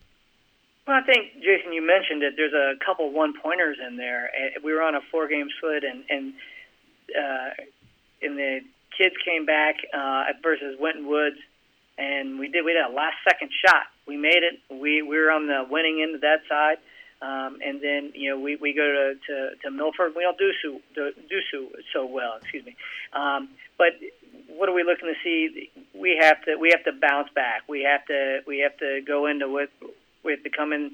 Well, 0.88 0.98
I 0.98 1.02
think 1.06 1.34
Jason, 1.44 1.74
you 1.74 1.86
mentioned 1.86 2.24
it. 2.24 2.34
There's 2.36 2.54
a 2.54 2.74
couple 2.84 3.12
one 3.12 3.34
pointers 3.42 3.78
in 3.86 3.98
there. 3.98 4.30
We 4.64 4.74
were 4.74 4.82
on 4.82 4.96
a 4.96 5.02
four 5.12 5.28
game 5.28 5.48
split, 5.58 5.84
and 5.84 6.04
and 6.10 6.34
uh, 7.16 7.50
and 8.22 8.38
the 8.38 8.62
kids 8.98 9.16
came 9.24 9.46
back 9.46 9.76
uh, 9.94 10.26
versus 10.42 10.76
Winton 10.80 11.08
Woods. 11.08 11.38
and 11.98 12.40
we 12.40 12.48
did. 12.48 12.64
We 12.66 12.74
did 12.74 12.86
a 12.86 12.94
last 12.94 13.18
second 13.28 13.52
shot. 13.66 13.84
We 14.08 14.18
made 14.18 14.44
it. 14.44 14.60
We 14.74 15.02
we 15.02 15.18
were 15.18 15.32
on 15.32 15.48
the 15.48 15.66
winning 15.70 16.02
end 16.02 16.16
of 16.16 16.22
that 16.22 16.42
side. 16.50 16.78
Um, 17.22 17.58
and 17.66 17.82
then 17.82 18.12
you 18.14 18.30
know 18.30 18.40
we, 18.40 18.58
we 18.58 18.74
go 18.74 18.86
to, 18.86 19.14
to, 19.28 19.56
to 19.64 19.72
Milford. 19.72 20.14
We 20.16 20.22
don't 20.22 20.38
do 20.38 20.52
so 20.62 20.80
do, 20.94 21.12
do 21.30 21.40
so, 21.52 21.68
so 21.94 22.06
well. 22.06 22.38
Excuse 22.42 22.66
me. 22.66 22.76
Um, 23.14 23.50
but 23.78 23.94
what 24.50 24.70
are 24.70 24.74
we 24.74 24.84
looking 24.84 25.08
to 25.08 25.16
see? 25.24 25.72
We 25.96 26.20
have 26.22 26.44
to 26.46 26.58
we 26.58 26.70
have 26.70 26.84
to 26.86 26.92
bounce 27.00 27.30
back. 27.34 27.64
We 27.68 27.84
have 27.84 28.06
to 28.06 28.42
we 28.46 28.60
have 28.60 28.78
to 28.78 29.02
go 29.06 29.26
into 29.26 29.50
with 29.50 29.70
with 30.24 30.44
to 30.44 30.50
come 30.50 30.74
in 30.74 30.92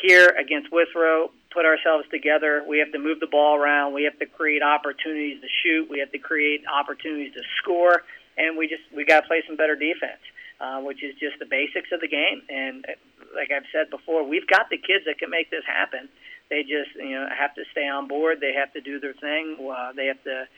here 0.00 0.28
against 0.28 0.72
Withrow, 0.72 1.30
put 1.52 1.64
ourselves 1.66 2.06
together. 2.10 2.64
We 2.66 2.78
have 2.78 2.92
to 2.92 2.98
move 2.98 3.20
the 3.20 3.26
ball 3.26 3.56
around. 3.56 3.92
We 3.92 4.04
have 4.04 4.18
to 4.18 4.26
create 4.26 4.62
opportunities 4.62 5.40
to 5.42 5.48
shoot. 5.62 5.90
We 5.90 5.98
have 6.00 6.10
to 6.12 6.18
create 6.18 6.62
opportunities 6.66 7.34
to 7.34 7.42
score, 7.62 8.02
and 8.36 8.56
we 8.56 8.68
just 8.68 8.82
we 8.94 9.04
got 9.04 9.22
to 9.22 9.26
play 9.26 9.42
some 9.46 9.56
better 9.56 9.76
defense, 9.76 10.22
uh, 10.60 10.80
which 10.80 11.02
is 11.02 11.14
just 11.20 11.38
the 11.38 11.46
basics 11.46 11.90
of 11.92 12.00
the 12.00 12.08
game. 12.08 12.42
And 12.48 12.86
like 13.34 13.50
I've 13.50 13.68
said 13.72 13.90
before, 13.90 14.26
we've 14.26 14.46
got 14.46 14.70
the 14.70 14.78
kids 14.78 15.04
that 15.06 15.18
can 15.18 15.30
make 15.30 15.50
this 15.50 15.64
happen. 15.66 16.08
They 16.50 16.62
just 16.62 16.94
you 16.96 17.16
know 17.16 17.26
have 17.28 17.54
to 17.56 17.64
stay 17.72 17.88
on 17.88 18.08
board. 18.08 18.40
They 18.40 18.52
have 18.52 18.72
to 18.74 18.80
do 18.80 19.00
their 19.00 19.14
thing. 19.14 19.56
Uh, 19.60 19.92
they 19.92 20.06
have 20.06 20.22
to 20.24 20.48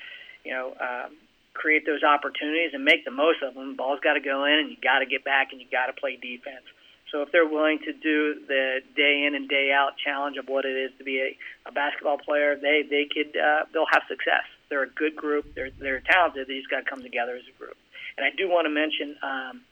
you 0.44 0.52
know. 0.52 0.74
Um, 0.80 1.16
create 1.54 1.86
those 1.86 2.02
opportunities 2.02 2.74
and 2.74 2.84
make 2.84 3.04
the 3.04 3.14
most 3.14 3.38
of 3.40 3.54
them. 3.54 3.70
The 3.70 3.76
ball's 3.78 4.00
got 4.02 4.14
to 4.14 4.20
go 4.20 4.44
in, 4.44 4.66
and 4.66 4.70
you 4.70 4.76
got 4.82 4.98
to 4.98 5.06
get 5.06 5.24
back, 5.24 5.52
and 5.52 5.60
you 5.60 5.66
got 5.70 5.86
to 5.86 5.94
play 5.94 6.18
defense. 6.18 6.66
So 7.14 7.22
if 7.22 7.30
they're 7.30 7.46
willing 7.46 7.78
to 7.86 7.92
do 7.92 8.42
the 8.48 8.80
day 8.96 9.24
in 9.24 9.36
and 9.36 9.48
day 9.48 9.70
out 9.70 9.92
challenge 10.02 10.36
of 10.36 10.48
what 10.48 10.64
it 10.64 10.74
is 10.74 10.90
to 10.98 11.04
be 11.04 11.22
a, 11.22 11.38
a 11.68 11.72
basketball 11.72 12.18
player, 12.18 12.56
they 12.56 12.82
they 12.82 13.06
could 13.06 13.38
uh, 13.38 13.70
they'll 13.72 13.86
have 13.92 14.02
success. 14.08 14.42
They're 14.68 14.82
a 14.82 14.90
good 14.90 15.14
group. 15.14 15.54
They're 15.54 15.70
they're 15.78 16.00
talented. 16.00 16.48
They 16.48 16.58
just 16.58 16.70
got 16.70 16.82
to 16.82 16.90
come 16.90 17.02
together 17.02 17.36
as 17.36 17.46
a 17.46 17.56
group. 17.56 17.76
And 18.18 18.26
I 18.26 18.34
do 18.36 18.50
want 18.50 18.66
to 18.66 18.70
mention, 18.70 19.16
um, 19.22 19.62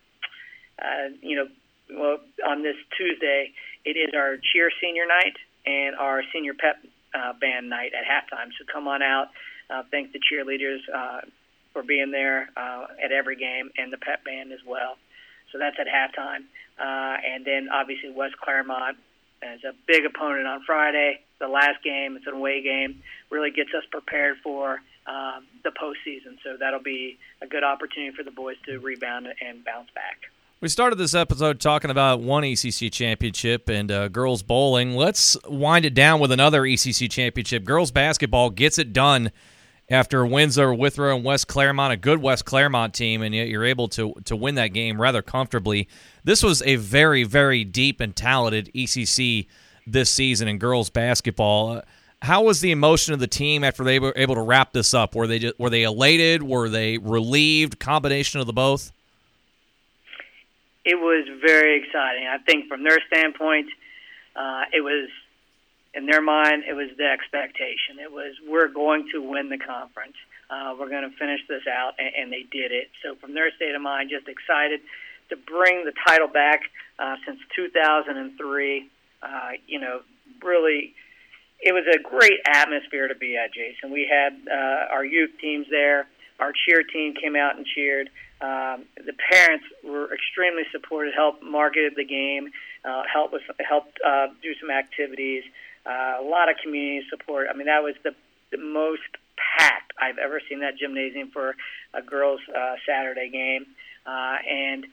uh, 0.79 1.09
you 1.21 1.35
know, 1.35 1.47
well, 1.91 2.19
on 2.47 2.63
this 2.63 2.77
Tuesday, 2.97 3.53
it 3.85 3.97
is 3.97 4.15
our 4.15 4.37
cheer 4.53 4.71
senior 4.81 5.07
night 5.07 5.37
and 5.67 5.97
our 5.97 6.23
senior 6.33 6.55
pep 6.55 6.77
uh, 7.15 7.33
band 7.41 7.69
night 7.69 7.93
at 7.95 8.05
halftime. 8.05 8.49
So 8.59 8.65
come 8.73 8.89
on 8.89 9.03
out. 9.03 9.29
Uh, 9.71 9.83
thank 9.91 10.13
the 10.13 10.21
cheerleaders 10.21 10.81
uh, 10.93 11.21
for 11.73 11.83
being 11.83 12.11
there 12.11 12.49
uh, 12.57 12.87
at 13.03 13.13
every 13.13 13.37
game 13.37 13.71
and 13.77 13.93
the 13.93 13.99
pep 13.99 14.25
band 14.25 14.53
as 14.53 14.61
well. 14.67 14.97
So 15.51 15.59
that's 15.59 15.77
at 15.79 15.87
halftime. 15.87 16.45
Uh, 16.79 17.17
and 17.25 17.45
then 17.45 17.69
obviously 17.73 18.11
West 18.11 18.37
Clermont 18.39 18.97
is 19.43 19.65
a 19.65 19.73
big 19.87 20.05
opponent 20.05 20.47
on 20.47 20.63
Friday. 20.65 21.21
The 21.39 21.49
last 21.49 21.83
game, 21.83 22.17
it's 22.17 22.27
an 22.27 22.35
away 22.35 22.63
game, 22.63 23.03
really 23.31 23.51
gets 23.51 23.71
us 23.77 23.85
prepared 23.91 24.37
for 24.43 24.81
um, 25.07 25.45
the 25.65 25.71
postseason. 25.71 26.39
So 26.45 26.57
that'll 26.59 26.83
be 26.83 27.19
a 27.41 27.47
good 27.47 27.65
opportunity 27.65 28.15
for 28.17 28.23
the 28.23 28.31
boys 28.31 28.57
to 28.67 28.79
rebound 28.79 29.27
and 29.27 29.65
bounce 29.65 29.91
back. 29.95 30.31
We 30.63 30.69
started 30.69 30.95
this 30.95 31.13
episode 31.13 31.59
talking 31.59 31.91
about 31.91 32.21
one 32.21 32.45
ECC 32.45 32.93
championship 32.93 33.69
and 33.69 33.91
uh, 33.91 34.07
girls 34.07 34.45
bowling. 34.45 34.95
Let's 34.95 35.37
wind 35.49 35.85
it 35.85 35.93
down 35.93 36.21
with 36.21 36.31
another 36.31 36.63
ECC 36.63 37.11
championship. 37.11 37.65
Girls 37.65 37.91
basketball 37.91 38.49
gets 38.51 38.79
it 38.79 38.93
done 38.93 39.33
after 39.91 40.25
wins 40.25 40.61
over 40.61 40.73
Withrow 40.73 41.17
and 41.17 41.25
West 41.25 41.49
Clermont, 41.49 41.93
a 41.93 41.97
good 41.97 42.23
West 42.23 42.45
Clermont 42.45 42.95
team, 42.95 43.23
and 43.23 43.35
yet 43.35 43.49
you're 43.49 43.65
able 43.65 43.89
to 43.89 44.15
to 44.25 44.37
win 44.37 44.55
that 44.55 44.69
game 44.69 45.01
rather 45.01 45.21
comfortably. 45.21 45.89
This 46.23 46.45
was 46.45 46.63
a 46.63 46.77
very, 46.77 47.25
very 47.25 47.65
deep 47.65 48.01
and 48.01 48.15
talented 48.15 48.71
ECC 48.73 49.49
this 49.85 50.15
season 50.15 50.47
in 50.47 50.59
girls 50.59 50.91
basketball. 50.91 51.79
Uh, 51.79 51.83
how 52.21 52.45
was 52.45 52.61
the 52.61 52.71
emotion 52.71 53.15
of 53.15 53.19
the 53.19 53.27
team 53.27 53.65
after 53.65 53.83
they 53.83 53.99
were 53.99 54.13
able 54.15 54.37
to 54.37 54.43
wrap 54.43 54.73
this 54.73 54.95
up? 54.95 55.17
Were 55.17 55.27
they 55.27 55.41
just, 55.41 55.59
were 55.59 55.71
they 55.71 55.83
elated? 55.83 56.41
Were 56.41 56.69
they 56.69 56.99
relieved? 56.99 57.81
Combination 57.81 58.39
of 58.39 58.47
the 58.47 58.53
both. 58.53 58.93
It 60.85 60.97
was 60.97 61.27
very 61.41 61.83
exciting. 61.83 62.27
I 62.27 62.39
think 62.39 62.69
from 62.69 62.83
their 62.83 62.99
standpoint, 63.07 63.69
uh, 64.35 64.65
it 64.73 64.81
was 64.81 65.09
in 65.95 66.07
their 66.07 66.23
mind, 66.23 66.65
it 66.69 66.75
was 66.75 66.89
the 66.97 67.05
expectation. 67.05 68.01
It 68.01 68.11
was 68.11 68.35
we're 68.49 68.69
going 68.69 69.09
to 69.13 69.21
win 69.21 69.49
the 69.49 69.59
conference. 69.59 70.17
Uh, 70.49 70.75
we're 70.79 70.89
going 70.89 71.09
to 71.09 71.17
finish 71.17 71.41
this 71.49 71.63
out, 71.71 71.95
and, 71.99 72.11
and 72.15 72.33
they 72.33 72.45
did 72.51 72.73
it. 72.73 72.91
So 73.03 73.15
from 73.17 73.35
their 73.35 73.51
state 73.57 73.75
of 73.75 73.83
mind, 73.83 74.11
just 74.11 74.29
excited 74.29 74.81
to 75.29 75.37
bring 75.37 75.85
the 75.85 75.93
title 76.07 76.29
back 76.29 76.61
uh, 76.99 77.17
since 77.27 77.39
2003. 77.57 78.89
Uh, 79.23 79.29
you 79.67 79.81
know, 79.81 80.01
really, 80.43 80.95
it 81.61 81.73
was 81.73 81.85
a 81.87 82.03
great 82.03 82.41
atmosphere 82.47 83.09
to 83.09 83.15
be 83.15 83.37
at, 83.37 83.53
Jason. 83.53 83.93
We 83.93 84.09
had 84.11 84.33
uh, 84.51 84.93
our 84.93 85.05
youth 85.05 85.31
teams 85.41 85.67
there. 85.71 86.07
Our 86.41 86.53
cheer 86.53 86.83
team 86.83 87.15
came 87.15 87.37
out 87.37 87.57
and 87.57 87.65
cheered. 87.65 88.11
Um, 88.43 88.87
the 88.97 89.15
parents 89.31 89.65
were 89.85 90.13
extremely 90.13 90.65
supportive, 90.73 91.15
helped 91.15 91.45
marketed 91.45 91.95
the 91.97 92.05
game, 92.05 92.51
uh, 92.85 93.03
helped 93.07 93.33
with 93.33 93.43
helped 93.63 93.99
uh, 94.05 94.27
do 94.43 94.53
some 94.61 94.71
activities. 94.71 95.45
Uh, 95.87 96.19
a 96.21 96.27
lot 96.27 96.51
of 96.51 96.57
community 96.63 97.07
support. 97.09 97.47
I 97.49 97.57
mean, 97.57 97.67
that 97.67 97.83
was 97.83 97.95
the, 98.03 98.15
the 98.51 98.59
most 98.59 99.07
packed 99.39 99.93
I've 100.01 100.19
ever 100.19 100.41
seen 100.49 100.61
that 100.61 100.77
gymnasium 100.77 101.31
for 101.31 101.55
a 101.95 102.03
girls' 102.03 102.41
uh, 102.51 102.75
Saturday 102.87 103.31
game, 103.31 103.67
uh, 104.07 104.37
and 104.43 104.87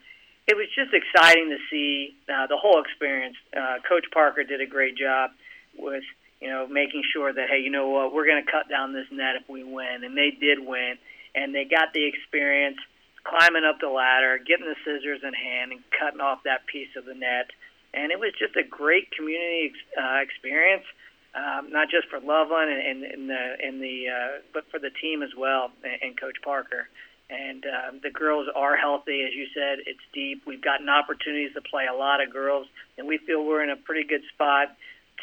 it 0.47 0.55
was 0.55 0.67
just 0.75 0.93
exciting 0.93 1.49
to 1.49 1.57
see 1.71 2.15
uh, 2.29 2.45
the 2.45 2.57
whole 2.57 2.81
experience. 2.81 3.35
Uh, 3.55 3.77
Coach 3.87 4.05
Parker 4.13 4.43
did 4.43 4.61
a 4.61 4.67
great 4.67 4.95
job 4.95 5.31
with 5.77 6.03
you 6.39 6.49
know 6.49 6.67
making 6.67 7.01
sure 7.13 7.33
that 7.33 7.49
hey, 7.49 7.61
you 7.61 7.71
know 7.71 7.89
what, 7.89 8.13
we're 8.13 8.25
going 8.25 8.43
to 8.45 8.51
cut 8.51 8.69
down 8.69 8.93
this 8.93 9.07
net 9.11 9.41
if 9.41 9.49
we 9.49 9.63
win, 9.63 10.03
and 10.03 10.15
they 10.15 10.29
did 10.29 10.59
win, 10.61 10.97
and 11.33 11.53
they 11.53 11.65
got 11.65 11.93
the 11.93 12.05
experience 12.05 12.77
climbing 13.29 13.63
up 13.63 13.77
the 13.79 13.89
ladder, 13.89 14.39
getting 14.41 14.65
the 14.65 14.79
scissors 14.81 15.21
in 15.21 15.33
hand, 15.33 15.71
and 15.71 15.81
cutting 15.93 16.19
off 16.19 16.41
that 16.43 16.65
piece 16.65 16.89
of 16.97 17.05
the 17.05 17.13
net 17.13 17.53
and 17.93 18.11
it 18.11 18.19
was 18.19 18.33
just 18.37 18.55
a 18.55 18.63
great 18.63 19.11
community 19.11 19.73
uh, 19.97 20.21
experience, 20.21 20.85
um, 21.33 21.71
not 21.71 21.89
just 21.89 22.07
for 22.09 22.19
Loveland 22.19 22.69
and, 22.69 22.81
and, 22.81 23.03
and 23.03 23.29
the 23.29 23.43
and 23.63 23.81
the 23.81 24.05
uh, 24.09 24.41
but 24.53 24.65
for 24.69 24.79
the 24.79 24.89
team 25.01 25.23
as 25.23 25.29
well 25.37 25.71
and, 25.83 26.01
and 26.01 26.19
Coach 26.19 26.37
Parker. 26.43 26.87
And 27.29 27.63
um, 27.65 27.99
the 28.01 28.09
girls 28.09 28.47
are 28.55 28.75
healthy, 28.75 29.21
as 29.21 29.35
you 29.35 29.45
said. 29.53 29.85
It's 29.85 30.01
deep. 30.13 30.41
We've 30.47 30.63
gotten 30.63 30.89
opportunities 30.89 31.53
to 31.53 31.61
play 31.61 31.85
a 31.85 31.93
lot 31.93 32.23
of 32.23 32.33
girls, 32.33 32.65
and 32.97 33.07
we 33.07 33.19
feel 33.19 33.45
we're 33.45 33.63
in 33.63 33.69
a 33.69 33.75
pretty 33.75 34.07
good 34.07 34.23
spot 34.33 34.75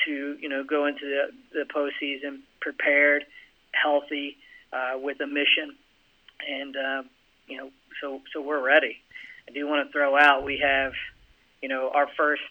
to 0.06 0.36
you 0.40 0.48
know 0.48 0.62
go 0.62 0.86
into 0.86 1.04
the, 1.04 1.32
the 1.52 1.64
postseason 1.66 2.40
prepared, 2.60 3.24
healthy, 3.72 4.36
uh, 4.72 4.98
with 4.98 5.20
a 5.20 5.26
mission, 5.26 5.74
and 6.48 6.76
uh, 6.76 7.02
you 7.48 7.58
know 7.58 7.70
so 8.00 8.20
so 8.32 8.40
we're 8.40 8.64
ready. 8.64 8.98
I 9.48 9.52
do 9.52 9.66
want 9.66 9.86
to 9.86 9.92
throw 9.92 10.16
out 10.18 10.44
we 10.44 10.58
have 10.58 10.92
you 11.62 11.68
know, 11.68 11.90
our 11.92 12.06
first 12.16 12.42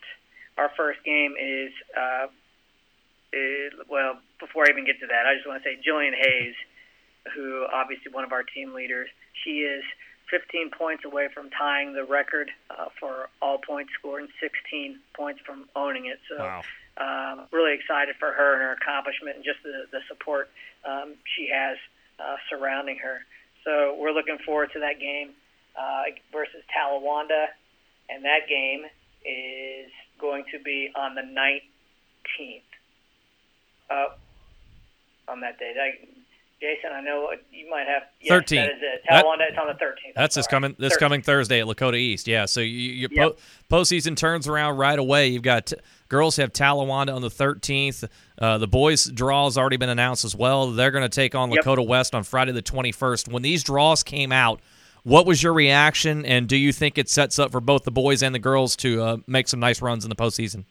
our 0.57 0.71
first 0.75 1.03
game 1.03 1.35
is, 1.39 1.71
uh, 1.97 2.27
is 3.33 3.73
well. 3.89 4.19
Before 4.39 4.65
I 4.65 4.69
even 4.69 4.85
get 4.85 4.99
to 4.99 5.07
that, 5.07 5.25
I 5.25 5.35
just 5.35 5.47
want 5.47 5.63
to 5.63 5.69
say 5.69 5.77
Jillian 5.79 6.13
Hayes, 6.15 6.55
who 7.33 7.65
obviously 7.73 8.11
one 8.11 8.23
of 8.23 8.31
our 8.31 8.43
team 8.43 8.73
leaders, 8.73 9.09
she 9.43 9.61
is 9.61 9.83
15 10.31 10.71
points 10.71 11.05
away 11.05 11.27
from 11.33 11.49
tying 11.49 11.93
the 11.93 12.03
record 12.03 12.49
uh, 12.69 12.85
for 12.99 13.29
all 13.41 13.57
points 13.57 13.91
scored 13.99 14.21
and 14.21 14.29
16 14.39 14.99
points 15.13 15.41
from 15.45 15.65
owning 15.75 16.05
it. 16.07 16.19
So. 16.29 16.43
Wow. 16.43 16.61
Um, 16.97 17.41
really 17.51 17.73
excited 17.75 18.15
for 18.17 18.31
her 18.31 18.53
and 18.53 18.61
her 18.61 18.71
accomplishment 18.71 19.35
and 19.35 19.43
just 19.43 19.61
the, 19.63 19.83
the 19.91 19.99
support 20.07 20.49
um, 20.85 21.15
she 21.35 21.49
has 21.51 21.75
uh, 22.21 22.37
surrounding 22.49 22.99
her. 22.99 23.19
So 23.65 23.97
we're 23.99 24.13
looking 24.13 24.37
forward 24.45 24.69
to 24.73 24.79
that 24.79 24.99
game 24.99 25.31
uh, 25.75 26.03
versus 26.31 26.63
Talawanda 26.71 27.47
and 28.09 28.23
that 28.23 28.47
game 28.47 28.85
is 29.25 29.91
going 30.19 30.45
to 30.51 30.59
be 30.63 30.89
on 30.95 31.15
the 31.15 31.21
19th. 31.21 32.61
Uh, 33.89 34.15
on 35.27 35.41
that 35.41 35.57
day. 35.59 35.73
Jason, 36.61 36.91
I 36.93 37.01
know 37.01 37.29
you 37.51 37.69
might 37.69 37.85
have. 37.85 38.03
Yes, 38.21 38.31
13th. 38.31 38.49
That 38.49 38.69
is 38.69 38.77
it. 38.81 39.01
That, 39.09 39.25
it's 39.25 39.57
on 39.59 39.67
the 39.67 39.73
13th. 39.73 40.13
That's 40.15 40.35
this 40.35 40.47
coming 40.47 40.75
this 40.79 40.95
13th. 40.95 40.99
coming 40.99 41.21
Thursday 41.21 41.59
at 41.59 41.67
Lakota 41.67 41.95
East. 41.95 42.27
Yeah. 42.27 42.45
So 42.45 42.61
you, 42.61 42.67
your 42.67 43.09
yep. 43.11 43.37
po- 43.69 43.77
postseason 43.77 44.15
turns 44.15 44.47
around 44.47 44.77
right 44.77 44.97
away. 44.97 45.27
You've 45.27 45.43
got 45.43 45.67
t- 45.67 45.75
girls 46.07 46.37
have 46.37 46.53
Talawanda 46.53 47.13
on 47.13 47.21
the 47.21 47.29
13th. 47.29 48.07
Uh, 48.39 48.57
the 48.57 48.67
boys' 48.67 49.05
draw 49.05 49.45
has 49.45 49.57
already 49.57 49.77
been 49.77 49.89
announced 49.89 50.23
as 50.23 50.35
well. 50.35 50.71
They're 50.71 50.91
going 50.91 51.03
to 51.03 51.09
take 51.09 51.35
on 51.35 51.51
Lakota 51.51 51.79
yep. 51.79 51.87
West 51.87 52.15
on 52.15 52.23
Friday 52.23 52.53
the 52.53 52.63
21st. 52.63 53.31
When 53.31 53.43
these 53.43 53.63
draws 53.63 54.01
came 54.01 54.31
out, 54.31 54.61
what 55.03 55.27
was 55.27 55.43
your 55.43 55.53
reaction, 55.53 56.25
and 56.25 56.47
do 56.47 56.57
you 56.57 56.71
think 56.71 56.97
it 56.97 57.09
sets 57.09 57.37
up 57.37 57.51
for 57.51 57.61
both 57.61 57.83
the 57.83 57.91
boys 57.91 58.23
and 58.23 58.33
the 58.33 58.39
girls 58.39 58.75
to 58.77 59.03
uh, 59.03 59.17
make 59.27 59.47
some 59.47 59.59
nice 59.59 59.79
runs 59.81 60.03
in 60.03 60.09
the 60.09 60.15
postseason? 60.15 60.65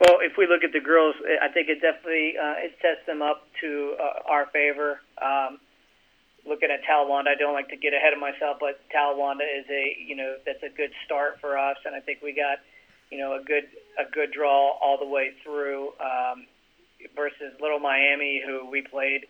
Well, 0.00 0.22
if 0.22 0.38
we 0.38 0.46
look 0.46 0.62
at 0.62 0.70
the 0.72 0.80
girls, 0.80 1.16
I 1.42 1.48
think 1.50 1.68
it 1.68 1.82
definitely 1.82 2.38
uh, 2.38 2.54
it 2.62 2.78
sets 2.78 3.02
them 3.06 3.20
up 3.20 3.42
to 3.60 3.96
uh, 3.98 4.30
our 4.30 4.46
favor. 4.54 5.00
Um, 5.18 5.58
looking 6.46 6.70
at 6.70 6.86
Talawanda, 6.86 7.34
I 7.34 7.34
don't 7.34 7.52
like 7.52 7.68
to 7.70 7.76
get 7.76 7.92
ahead 7.92 8.14
of 8.14 8.20
myself, 8.20 8.58
but 8.62 8.78
Talawanda 8.94 9.42
is 9.42 9.66
a 9.66 9.98
you 9.98 10.14
know 10.14 10.36
that's 10.46 10.62
a 10.62 10.70
good 10.70 10.90
start 11.04 11.40
for 11.40 11.58
us, 11.58 11.76
and 11.84 11.96
I 11.96 12.00
think 12.00 12.22
we 12.22 12.30
got 12.30 12.62
you 13.10 13.18
know 13.18 13.34
a 13.34 13.42
good 13.42 13.66
a 13.98 14.06
good 14.06 14.30
draw 14.30 14.78
all 14.78 14.98
the 15.02 15.08
way 15.08 15.34
through 15.42 15.90
um, 15.98 16.46
versus 17.16 17.58
Little 17.60 17.80
Miami, 17.80 18.40
who 18.44 18.70
we 18.70 18.82
played 18.82 19.26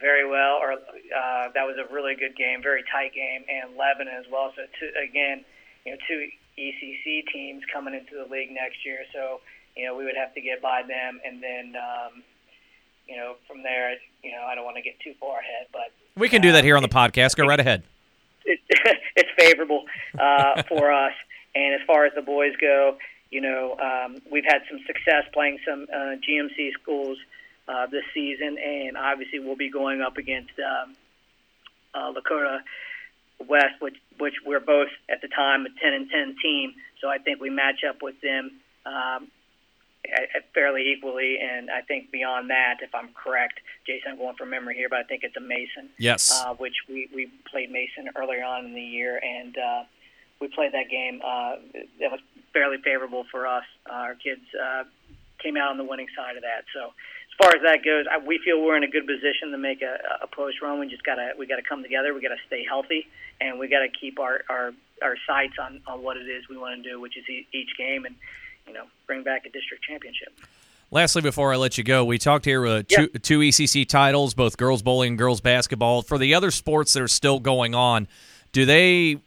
very 0.00 0.28
well. 0.28 0.58
Or 0.58 0.72
uh, 0.74 1.54
that 1.54 1.70
was 1.70 1.78
a 1.78 1.86
really 1.94 2.16
good 2.18 2.34
game, 2.34 2.66
very 2.66 2.82
tight 2.90 3.14
game, 3.14 3.46
and 3.46 3.78
Lebanon 3.78 4.18
as 4.18 4.26
well. 4.26 4.50
So 4.58 4.66
to, 4.66 4.84
again, 4.98 5.46
you 5.86 5.92
know 5.94 5.98
two 6.10 6.26
ECC 6.58 7.30
teams 7.32 7.62
coming 7.72 7.94
into 7.94 8.18
the 8.18 8.26
league 8.26 8.50
next 8.50 8.84
year. 8.84 9.06
So 9.14 9.38
you 9.80 9.86
know 9.86 9.96
we 9.96 10.04
would 10.04 10.16
have 10.16 10.34
to 10.34 10.42
get 10.42 10.60
by 10.60 10.82
them, 10.86 11.20
and 11.24 11.42
then 11.42 11.74
um, 11.74 12.22
you 13.08 13.16
know 13.16 13.36
from 13.48 13.62
there, 13.62 13.94
you 14.22 14.30
know 14.30 14.42
I 14.46 14.54
don't 14.54 14.64
want 14.66 14.76
to 14.76 14.82
get 14.82 15.00
too 15.00 15.14
far 15.18 15.38
ahead, 15.38 15.68
but 15.72 15.90
we 16.20 16.28
can 16.28 16.42
do 16.42 16.52
that 16.52 16.64
here 16.64 16.76
on 16.76 16.82
the 16.82 16.88
podcast. 16.88 17.34
Go 17.34 17.46
right 17.46 17.58
ahead. 17.58 17.82
It, 18.44 18.60
it's 19.16 19.30
favorable 19.38 19.84
uh, 20.18 20.62
for 20.68 20.92
us, 20.92 21.14
and 21.54 21.74
as 21.74 21.80
far 21.86 22.04
as 22.04 22.12
the 22.14 22.20
boys 22.20 22.52
go, 22.60 22.98
you 23.30 23.40
know 23.40 23.78
um, 23.78 24.18
we've 24.30 24.44
had 24.44 24.60
some 24.70 24.80
success 24.86 25.24
playing 25.32 25.58
some 25.66 25.86
uh, 25.90 26.16
GMC 26.28 26.72
schools 26.82 27.16
uh, 27.66 27.86
this 27.86 28.04
season, 28.12 28.58
and 28.58 28.98
obviously 28.98 29.38
we'll 29.38 29.56
be 29.56 29.70
going 29.70 30.02
up 30.02 30.18
against 30.18 30.52
um, 30.58 30.94
uh, 31.94 32.12
Lakota 32.12 32.58
West, 33.48 33.80
which 33.80 33.96
which 34.18 34.34
we're 34.44 34.60
both 34.60 34.88
at 35.08 35.22
the 35.22 35.28
time 35.28 35.64
a 35.64 35.70
10 35.80 35.94
and 35.94 36.10
10 36.10 36.36
team. 36.42 36.74
So 37.00 37.08
I 37.08 37.16
think 37.16 37.40
we 37.40 37.48
match 37.48 37.80
up 37.88 38.02
with 38.02 38.20
them 38.20 38.50
um, 38.84 39.28
fairly 40.54 40.92
equally, 40.92 41.38
and 41.38 41.70
I 41.70 41.82
think 41.82 42.10
beyond 42.10 42.50
that, 42.50 42.78
if 42.82 42.94
I'm 42.94 43.10
correct, 43.14 43.60
Jason, 43.86 44.12
I'm 44.12 44.18
going 44.18 44.36
from 44.36 44.50
memory 44.50 44.74
here, 44.74 44.88
but 44.88 44.98
I 44.98 45.02
think 45.04 45.22
it's 45.24 45.36
a 45.36 45.40
Mason. 45.40 45.90
Yes. 45.98 46.32
Uh, 46.32 46.54
which 46.54 46.74
we 46.88 47.08
we 47.14 47.30
played 47.50 47.70
Mason 47.70 48.10
earlier 48.16 48.44
on 48.44 48.66
in 48.66 48.74
the 48.74 48.82
year, 48.82 49.20
and 49.22 49.56
uh, 49.56 49.82
we 50.40 50.48
played 50.48 50.72
that 50.72 50.88
game. 50.90 51.20
Uh, 51.24 51.56
that 52.00 52.10
was 52.10 52.20
fairly 52.52 52.78
favorable 52.82 53.24
for 53.30 53.46
us. 53.46 53.64
Uh, 53.88 53.94
our 53.94 54.14
kids 54.14 54.42
uh, 54.60 54.84
came 55.38 55.56
out 55.56 55.70
on 55.70 55.76
the 55.76 55.84
winning 55.84 56.08
side 56.16 56.36
of 56.36 56.42
that. 56.42 56.64
So 56.74 56.86
as 56.86 57.36
far 57.38 57.54
as 57.54 57.62
that 57.62 57.84
goes, 57.84 58.06
I, 58.10 58.18
we 58.18 58.40
feel 58.44 58.60
we're 58.62 58.76
in 58.76 58.84
a 58.84 58.90
good 58.90 59.06
position 59.06 59.50
to 59.52 59.58
make 59.58 59.82
a, 59.82 59.96
a 60.22 60.26
post 60.26 60.60
run. 60.62 60.80
We 60.80 60.88
just 60.88 61.04
gotta 61.04 61.32
we 61.38 61.46
gotta 61.46 61.62
come 61.62 61.82
together. 61.82 62.14
We 62.14 62.20
gotta 62.20 62.40
stay 62.46 62.64
healthy, 62.64 63.06
and 63.40 63.58
we 63.58 63.68
gotta 63.68 63.88
keep 63.88 64.18
our 64.18 64.40
our 64.48 64.72
our 65.02 65.16
sights 65.26 65.54
on 65.60 65.80
on 65.86 66.02
what 66.02 66.16
it 66.16 66.28
is 66.28 66.48
we 66.48 66.56
want 66.56 66.82
to 66.82 66.88
do, 66.88 67.00
which 67.00 67.16
is 67.16 67.24
each 67.28 67.76
game, 67.78 68.04
and 68.04 68.16
you 68.70 68.74
know 68.74 68.86
bring 69.06 69.24
back 69.24 69.44
a 69.46 69.50
district 69.50 69.82
championship. 69.82 70.32
Lastly, 70.92 71.22
before 71.22 71.52
I 71.52 71.56
let 71.56 71.76
you 71.76 71.84
go, 71.84 72.04
we 72.04 72.18
talked 72.18 72.44
here 72.44 72.66
uh, 72.66 72.82
two, 72.86 73.08
yeah. 73.12 73.20
two 73.20 73.40
ECC 73.40 73.88
titles, 73.88 74.34
both 74.34 74.56
girls 74.56 74.82
bowling 74.82 75.10
and 75.10 75.18
girls 75.18 75.40
basketball. 75.40 76.02
For 76.02 76.18
the 76.18 76.34
other 76.34 76.50
sports 76.50 76.92
that 76.92 77.02
are 77.02 77.08
still 77.08 77.38
going 77.38 77.74
on, 77.74 78.06
do 78.52 78.64
they 78.64 79.18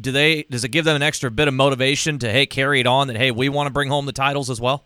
do 0.00 0.10
they 0.10 0.42
does 0.44 0.64
it 0.64 0.70
give 0.70 0.84
them 0.84 0.96
an 0.96 1.02
extra 1.02 1.30
bit 1.30 1.46
of 1.46 1.54
motivation 1.54 2.18
to 2.18 2.30
hey 2.30 2.46
carry 2.46 2.80
it 2.80 2.86
on 2.86 3.06
that 3.06 3.16
hey 3.16 3.30
we 3.30 3.48
want 3.48 3.68
to 3.68 3.72
bring 3.72 3.88
home 3.88 4.06
the 4.06 4.12
titles 4.12 4.50
as 4.50 4.60
well? 4.60 4.82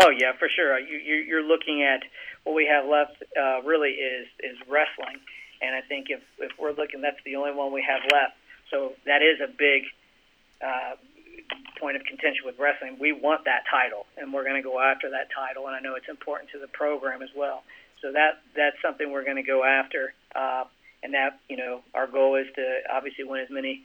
Oh 0.00 0.10
yeah, 0.10 0.32
for 0.38 0.48
sure. 0.48 0.78
You, 0.78 0.98
you're 0.98 1.44
looking 1.44 1.82
at 1.82 2.02
what 2.44 2.54
we 2.54 2.66
have 2.66 2.88
left. 2.88 3.22
Uh, 3.36 3.62
really 3.62 3.90
is 3.90 4.28
is 4.38 4.56
wrestling, 4.68 5.18
and 5.60 5.74
I 5.74 5.80
think 5.80 6.10
if 6.10 6.20
if 6.38 6.52
we're 6.58 6.72
looking, 6.72 7.00
that's 7.00 7.22
the 7.24 7.36
only 7.36 7.52
one 7.52 7.72
we 7.72 7.82
have 7.82 8.02
left. 8.12 8.36
So 8.70 8.92
that 9.06 9.22
is 9.22 9.40
a 9.40 9.46
big 9.46 9.84
uh, 10.60 10.96
point 11.80 11.96
of 11.96 12.04
contention 12.04 12.44
with 12.44 12.58
wrestling. 12.58 12.96
We 13.00 13.12
want 13.12 13.44
that 13.44 13.64
title, 13.70 14.06
and 14.16 14.32
we're 14.32 14.44
going 14.44 14.60
to 14.60 14.66
go 14.66 14.80
after 14.80 15.10
that 15.10 15.28
title. 15.34 15.66
And 15.66 15.76
I 15.76 15.80
know 15.80 15.94
it's 15.94 16.08
important 16.08 16.50
to 16.52 16.58
the 16.58 16.68
program 16.68 17.22
as 17.22 17.30
well. 17.36 17.62
So 18.02 18.12
that 18.12 18.42
that's 18.54 18.76
something 18.82 19.10
we're 19.10 19.24
going 19.24 19.40
to 19.40 19.46
go 19.46 19.64
after. 19.64 20.14
Uh, 20.34 20.64
and 21.02 21.12
that 21.14 21.40
you 21.48 21.56
know 21.56 21.82
our 21.94 22.06
goal 22.06 22.36
is 22.36 22.46
to 22.56 22.64
obviously 22.92 23.24
win 23.24 23.40
as 23.40 23.50
many 23.50 23.84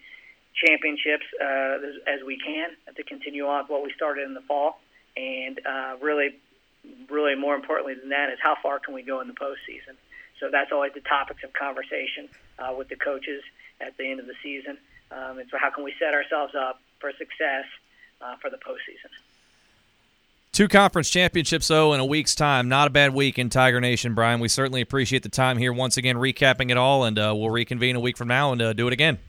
championships 0.56 1.25
uh, 1.39 1.77
as, 1.77 1.96
as 2.08 2.20
we 2.25 2.38
can 2.38 2.70
to 2.96 3.03
continue 3.03 3.46
on 3.46 3.65
what 3.65 3.84
we 3.84 3.91
started 3.96 4.25
in 4.25 4.34
the 4.34 4.41
fall 4.41 4.79
and 5.15 5.60
uh, 5.65 5.96
really, 6.01 6.39
really 7.10 7.36
more 7.36 7.56
importantly 7.56 7.94
than 7.96 8.10
that 8.10 8.29
is 8.29 8.39
how 8.41 8.56
far 8.62 8.79
can 8.79 8.94
we 8.94 9.03
go 9.03 9.22
in 9.22 9.27
the 9.27 9.34
postseason. 9.34 9.98
So 10.39 10.50
that's 10.51 10.72
always 10.72 10.94
the 10.94 11.01
topics 11.01 11.44
of 11.44 11.51
conversation 11.53 12.29
uh, 12.58 12.74
with 12.77 12.88
the 12.88 12.96
coaches 12.96 13.44
at 13.82 13.98
the 13.98 14.10
end 14.10 14.20
of 14.20 14.27
the 14.27 14.36
season. 14.41 14.77
Um, 15.12 15.39
and 15.39 15.50
so 15.50 15.58
how 15.60 15.70
can 15.72 15.84
we 15.84 15.94
set 16.00 16.13
ourselves 16.13 16.53
up 16.56 16.79
for 17.00 17.12
success 17.12 17.65
uh, 18.22 18.36
for 18.41 18.50
the 18.50 18.58
postseason? 18.58 19.10
Two 20.51 20.68
conference 20.68 21.10
championships, 21.10 21.67
though, 21.67 21.93
in 21.93 22.00
a 22.00 22.06
week's 22.06 22.36
time. 22.36 22.67
Not 22.67 22.88
a 22.88 22.89
bad 22.89 23.13
week 23.13 23.38
in 23.38 23.50
Tiger 23.50 23.80
Nation, 23.80 24.13
Brian. 24.13 24.39
We 24.39 24.47
certainly 24.47 24.82
appreciate 24.82 25.24
the 25.24 25.30
time 25.30 25.58
here 25.58 25.71
once 25.71 25.95
again, 25.95 26.17
recapping 26.17 26.71
it 26.71 26.78
all, 26.78 27.06
and 27.06 27.17
uh, 27.17 27.34
we'll 27.36 27.52
reconvene 27.52 27.95
a 27.95 28.00
week 28.00 28.17
from 28.17 28.28
now 28.28 28.52
and 28.52 28.62
uh, 28.62 28.74
do 28.74 28.88
it 28.88 28.93
again. 28.93 29.19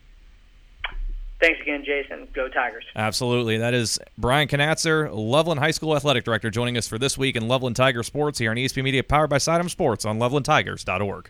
Thanks 1.39 1.59
again, 1.61 1.83
Jason. 1.83 2.27
Go 2.33 2.47
Tigers. 2.49 2.83
Absolutely. 2.95 3.57
That 3.57 3.73
is 3.73 3.99
Brian 4.17 4.47
Knatzer, 4.47 5.09
Loveland 5.11 5.59
High 5.59 5.71
School 5.71 5.95
Athletic 5.95 6.23
Director, 6.23 6.51
joining 6.51 6.77
us 6.77 6.87
for 6.87 6.99
this 6.99 7.17
week 7.17 7.35
in 7.35 7.47
Loveland 7.47 7.75
Tiger 7.75 8.03
Sports 8.03 8.37
here 8.37 8.51
on 8.51 8.57
ESPN 8.57 8.83
Media, 8.83 9.03
powered 9.03 9.29
by 9.29 9.39
Sidearm 9.39 9.69
Sports 9.69 10.05
on 10.05 10.19
lovelandtigers.org. 10.19 11.29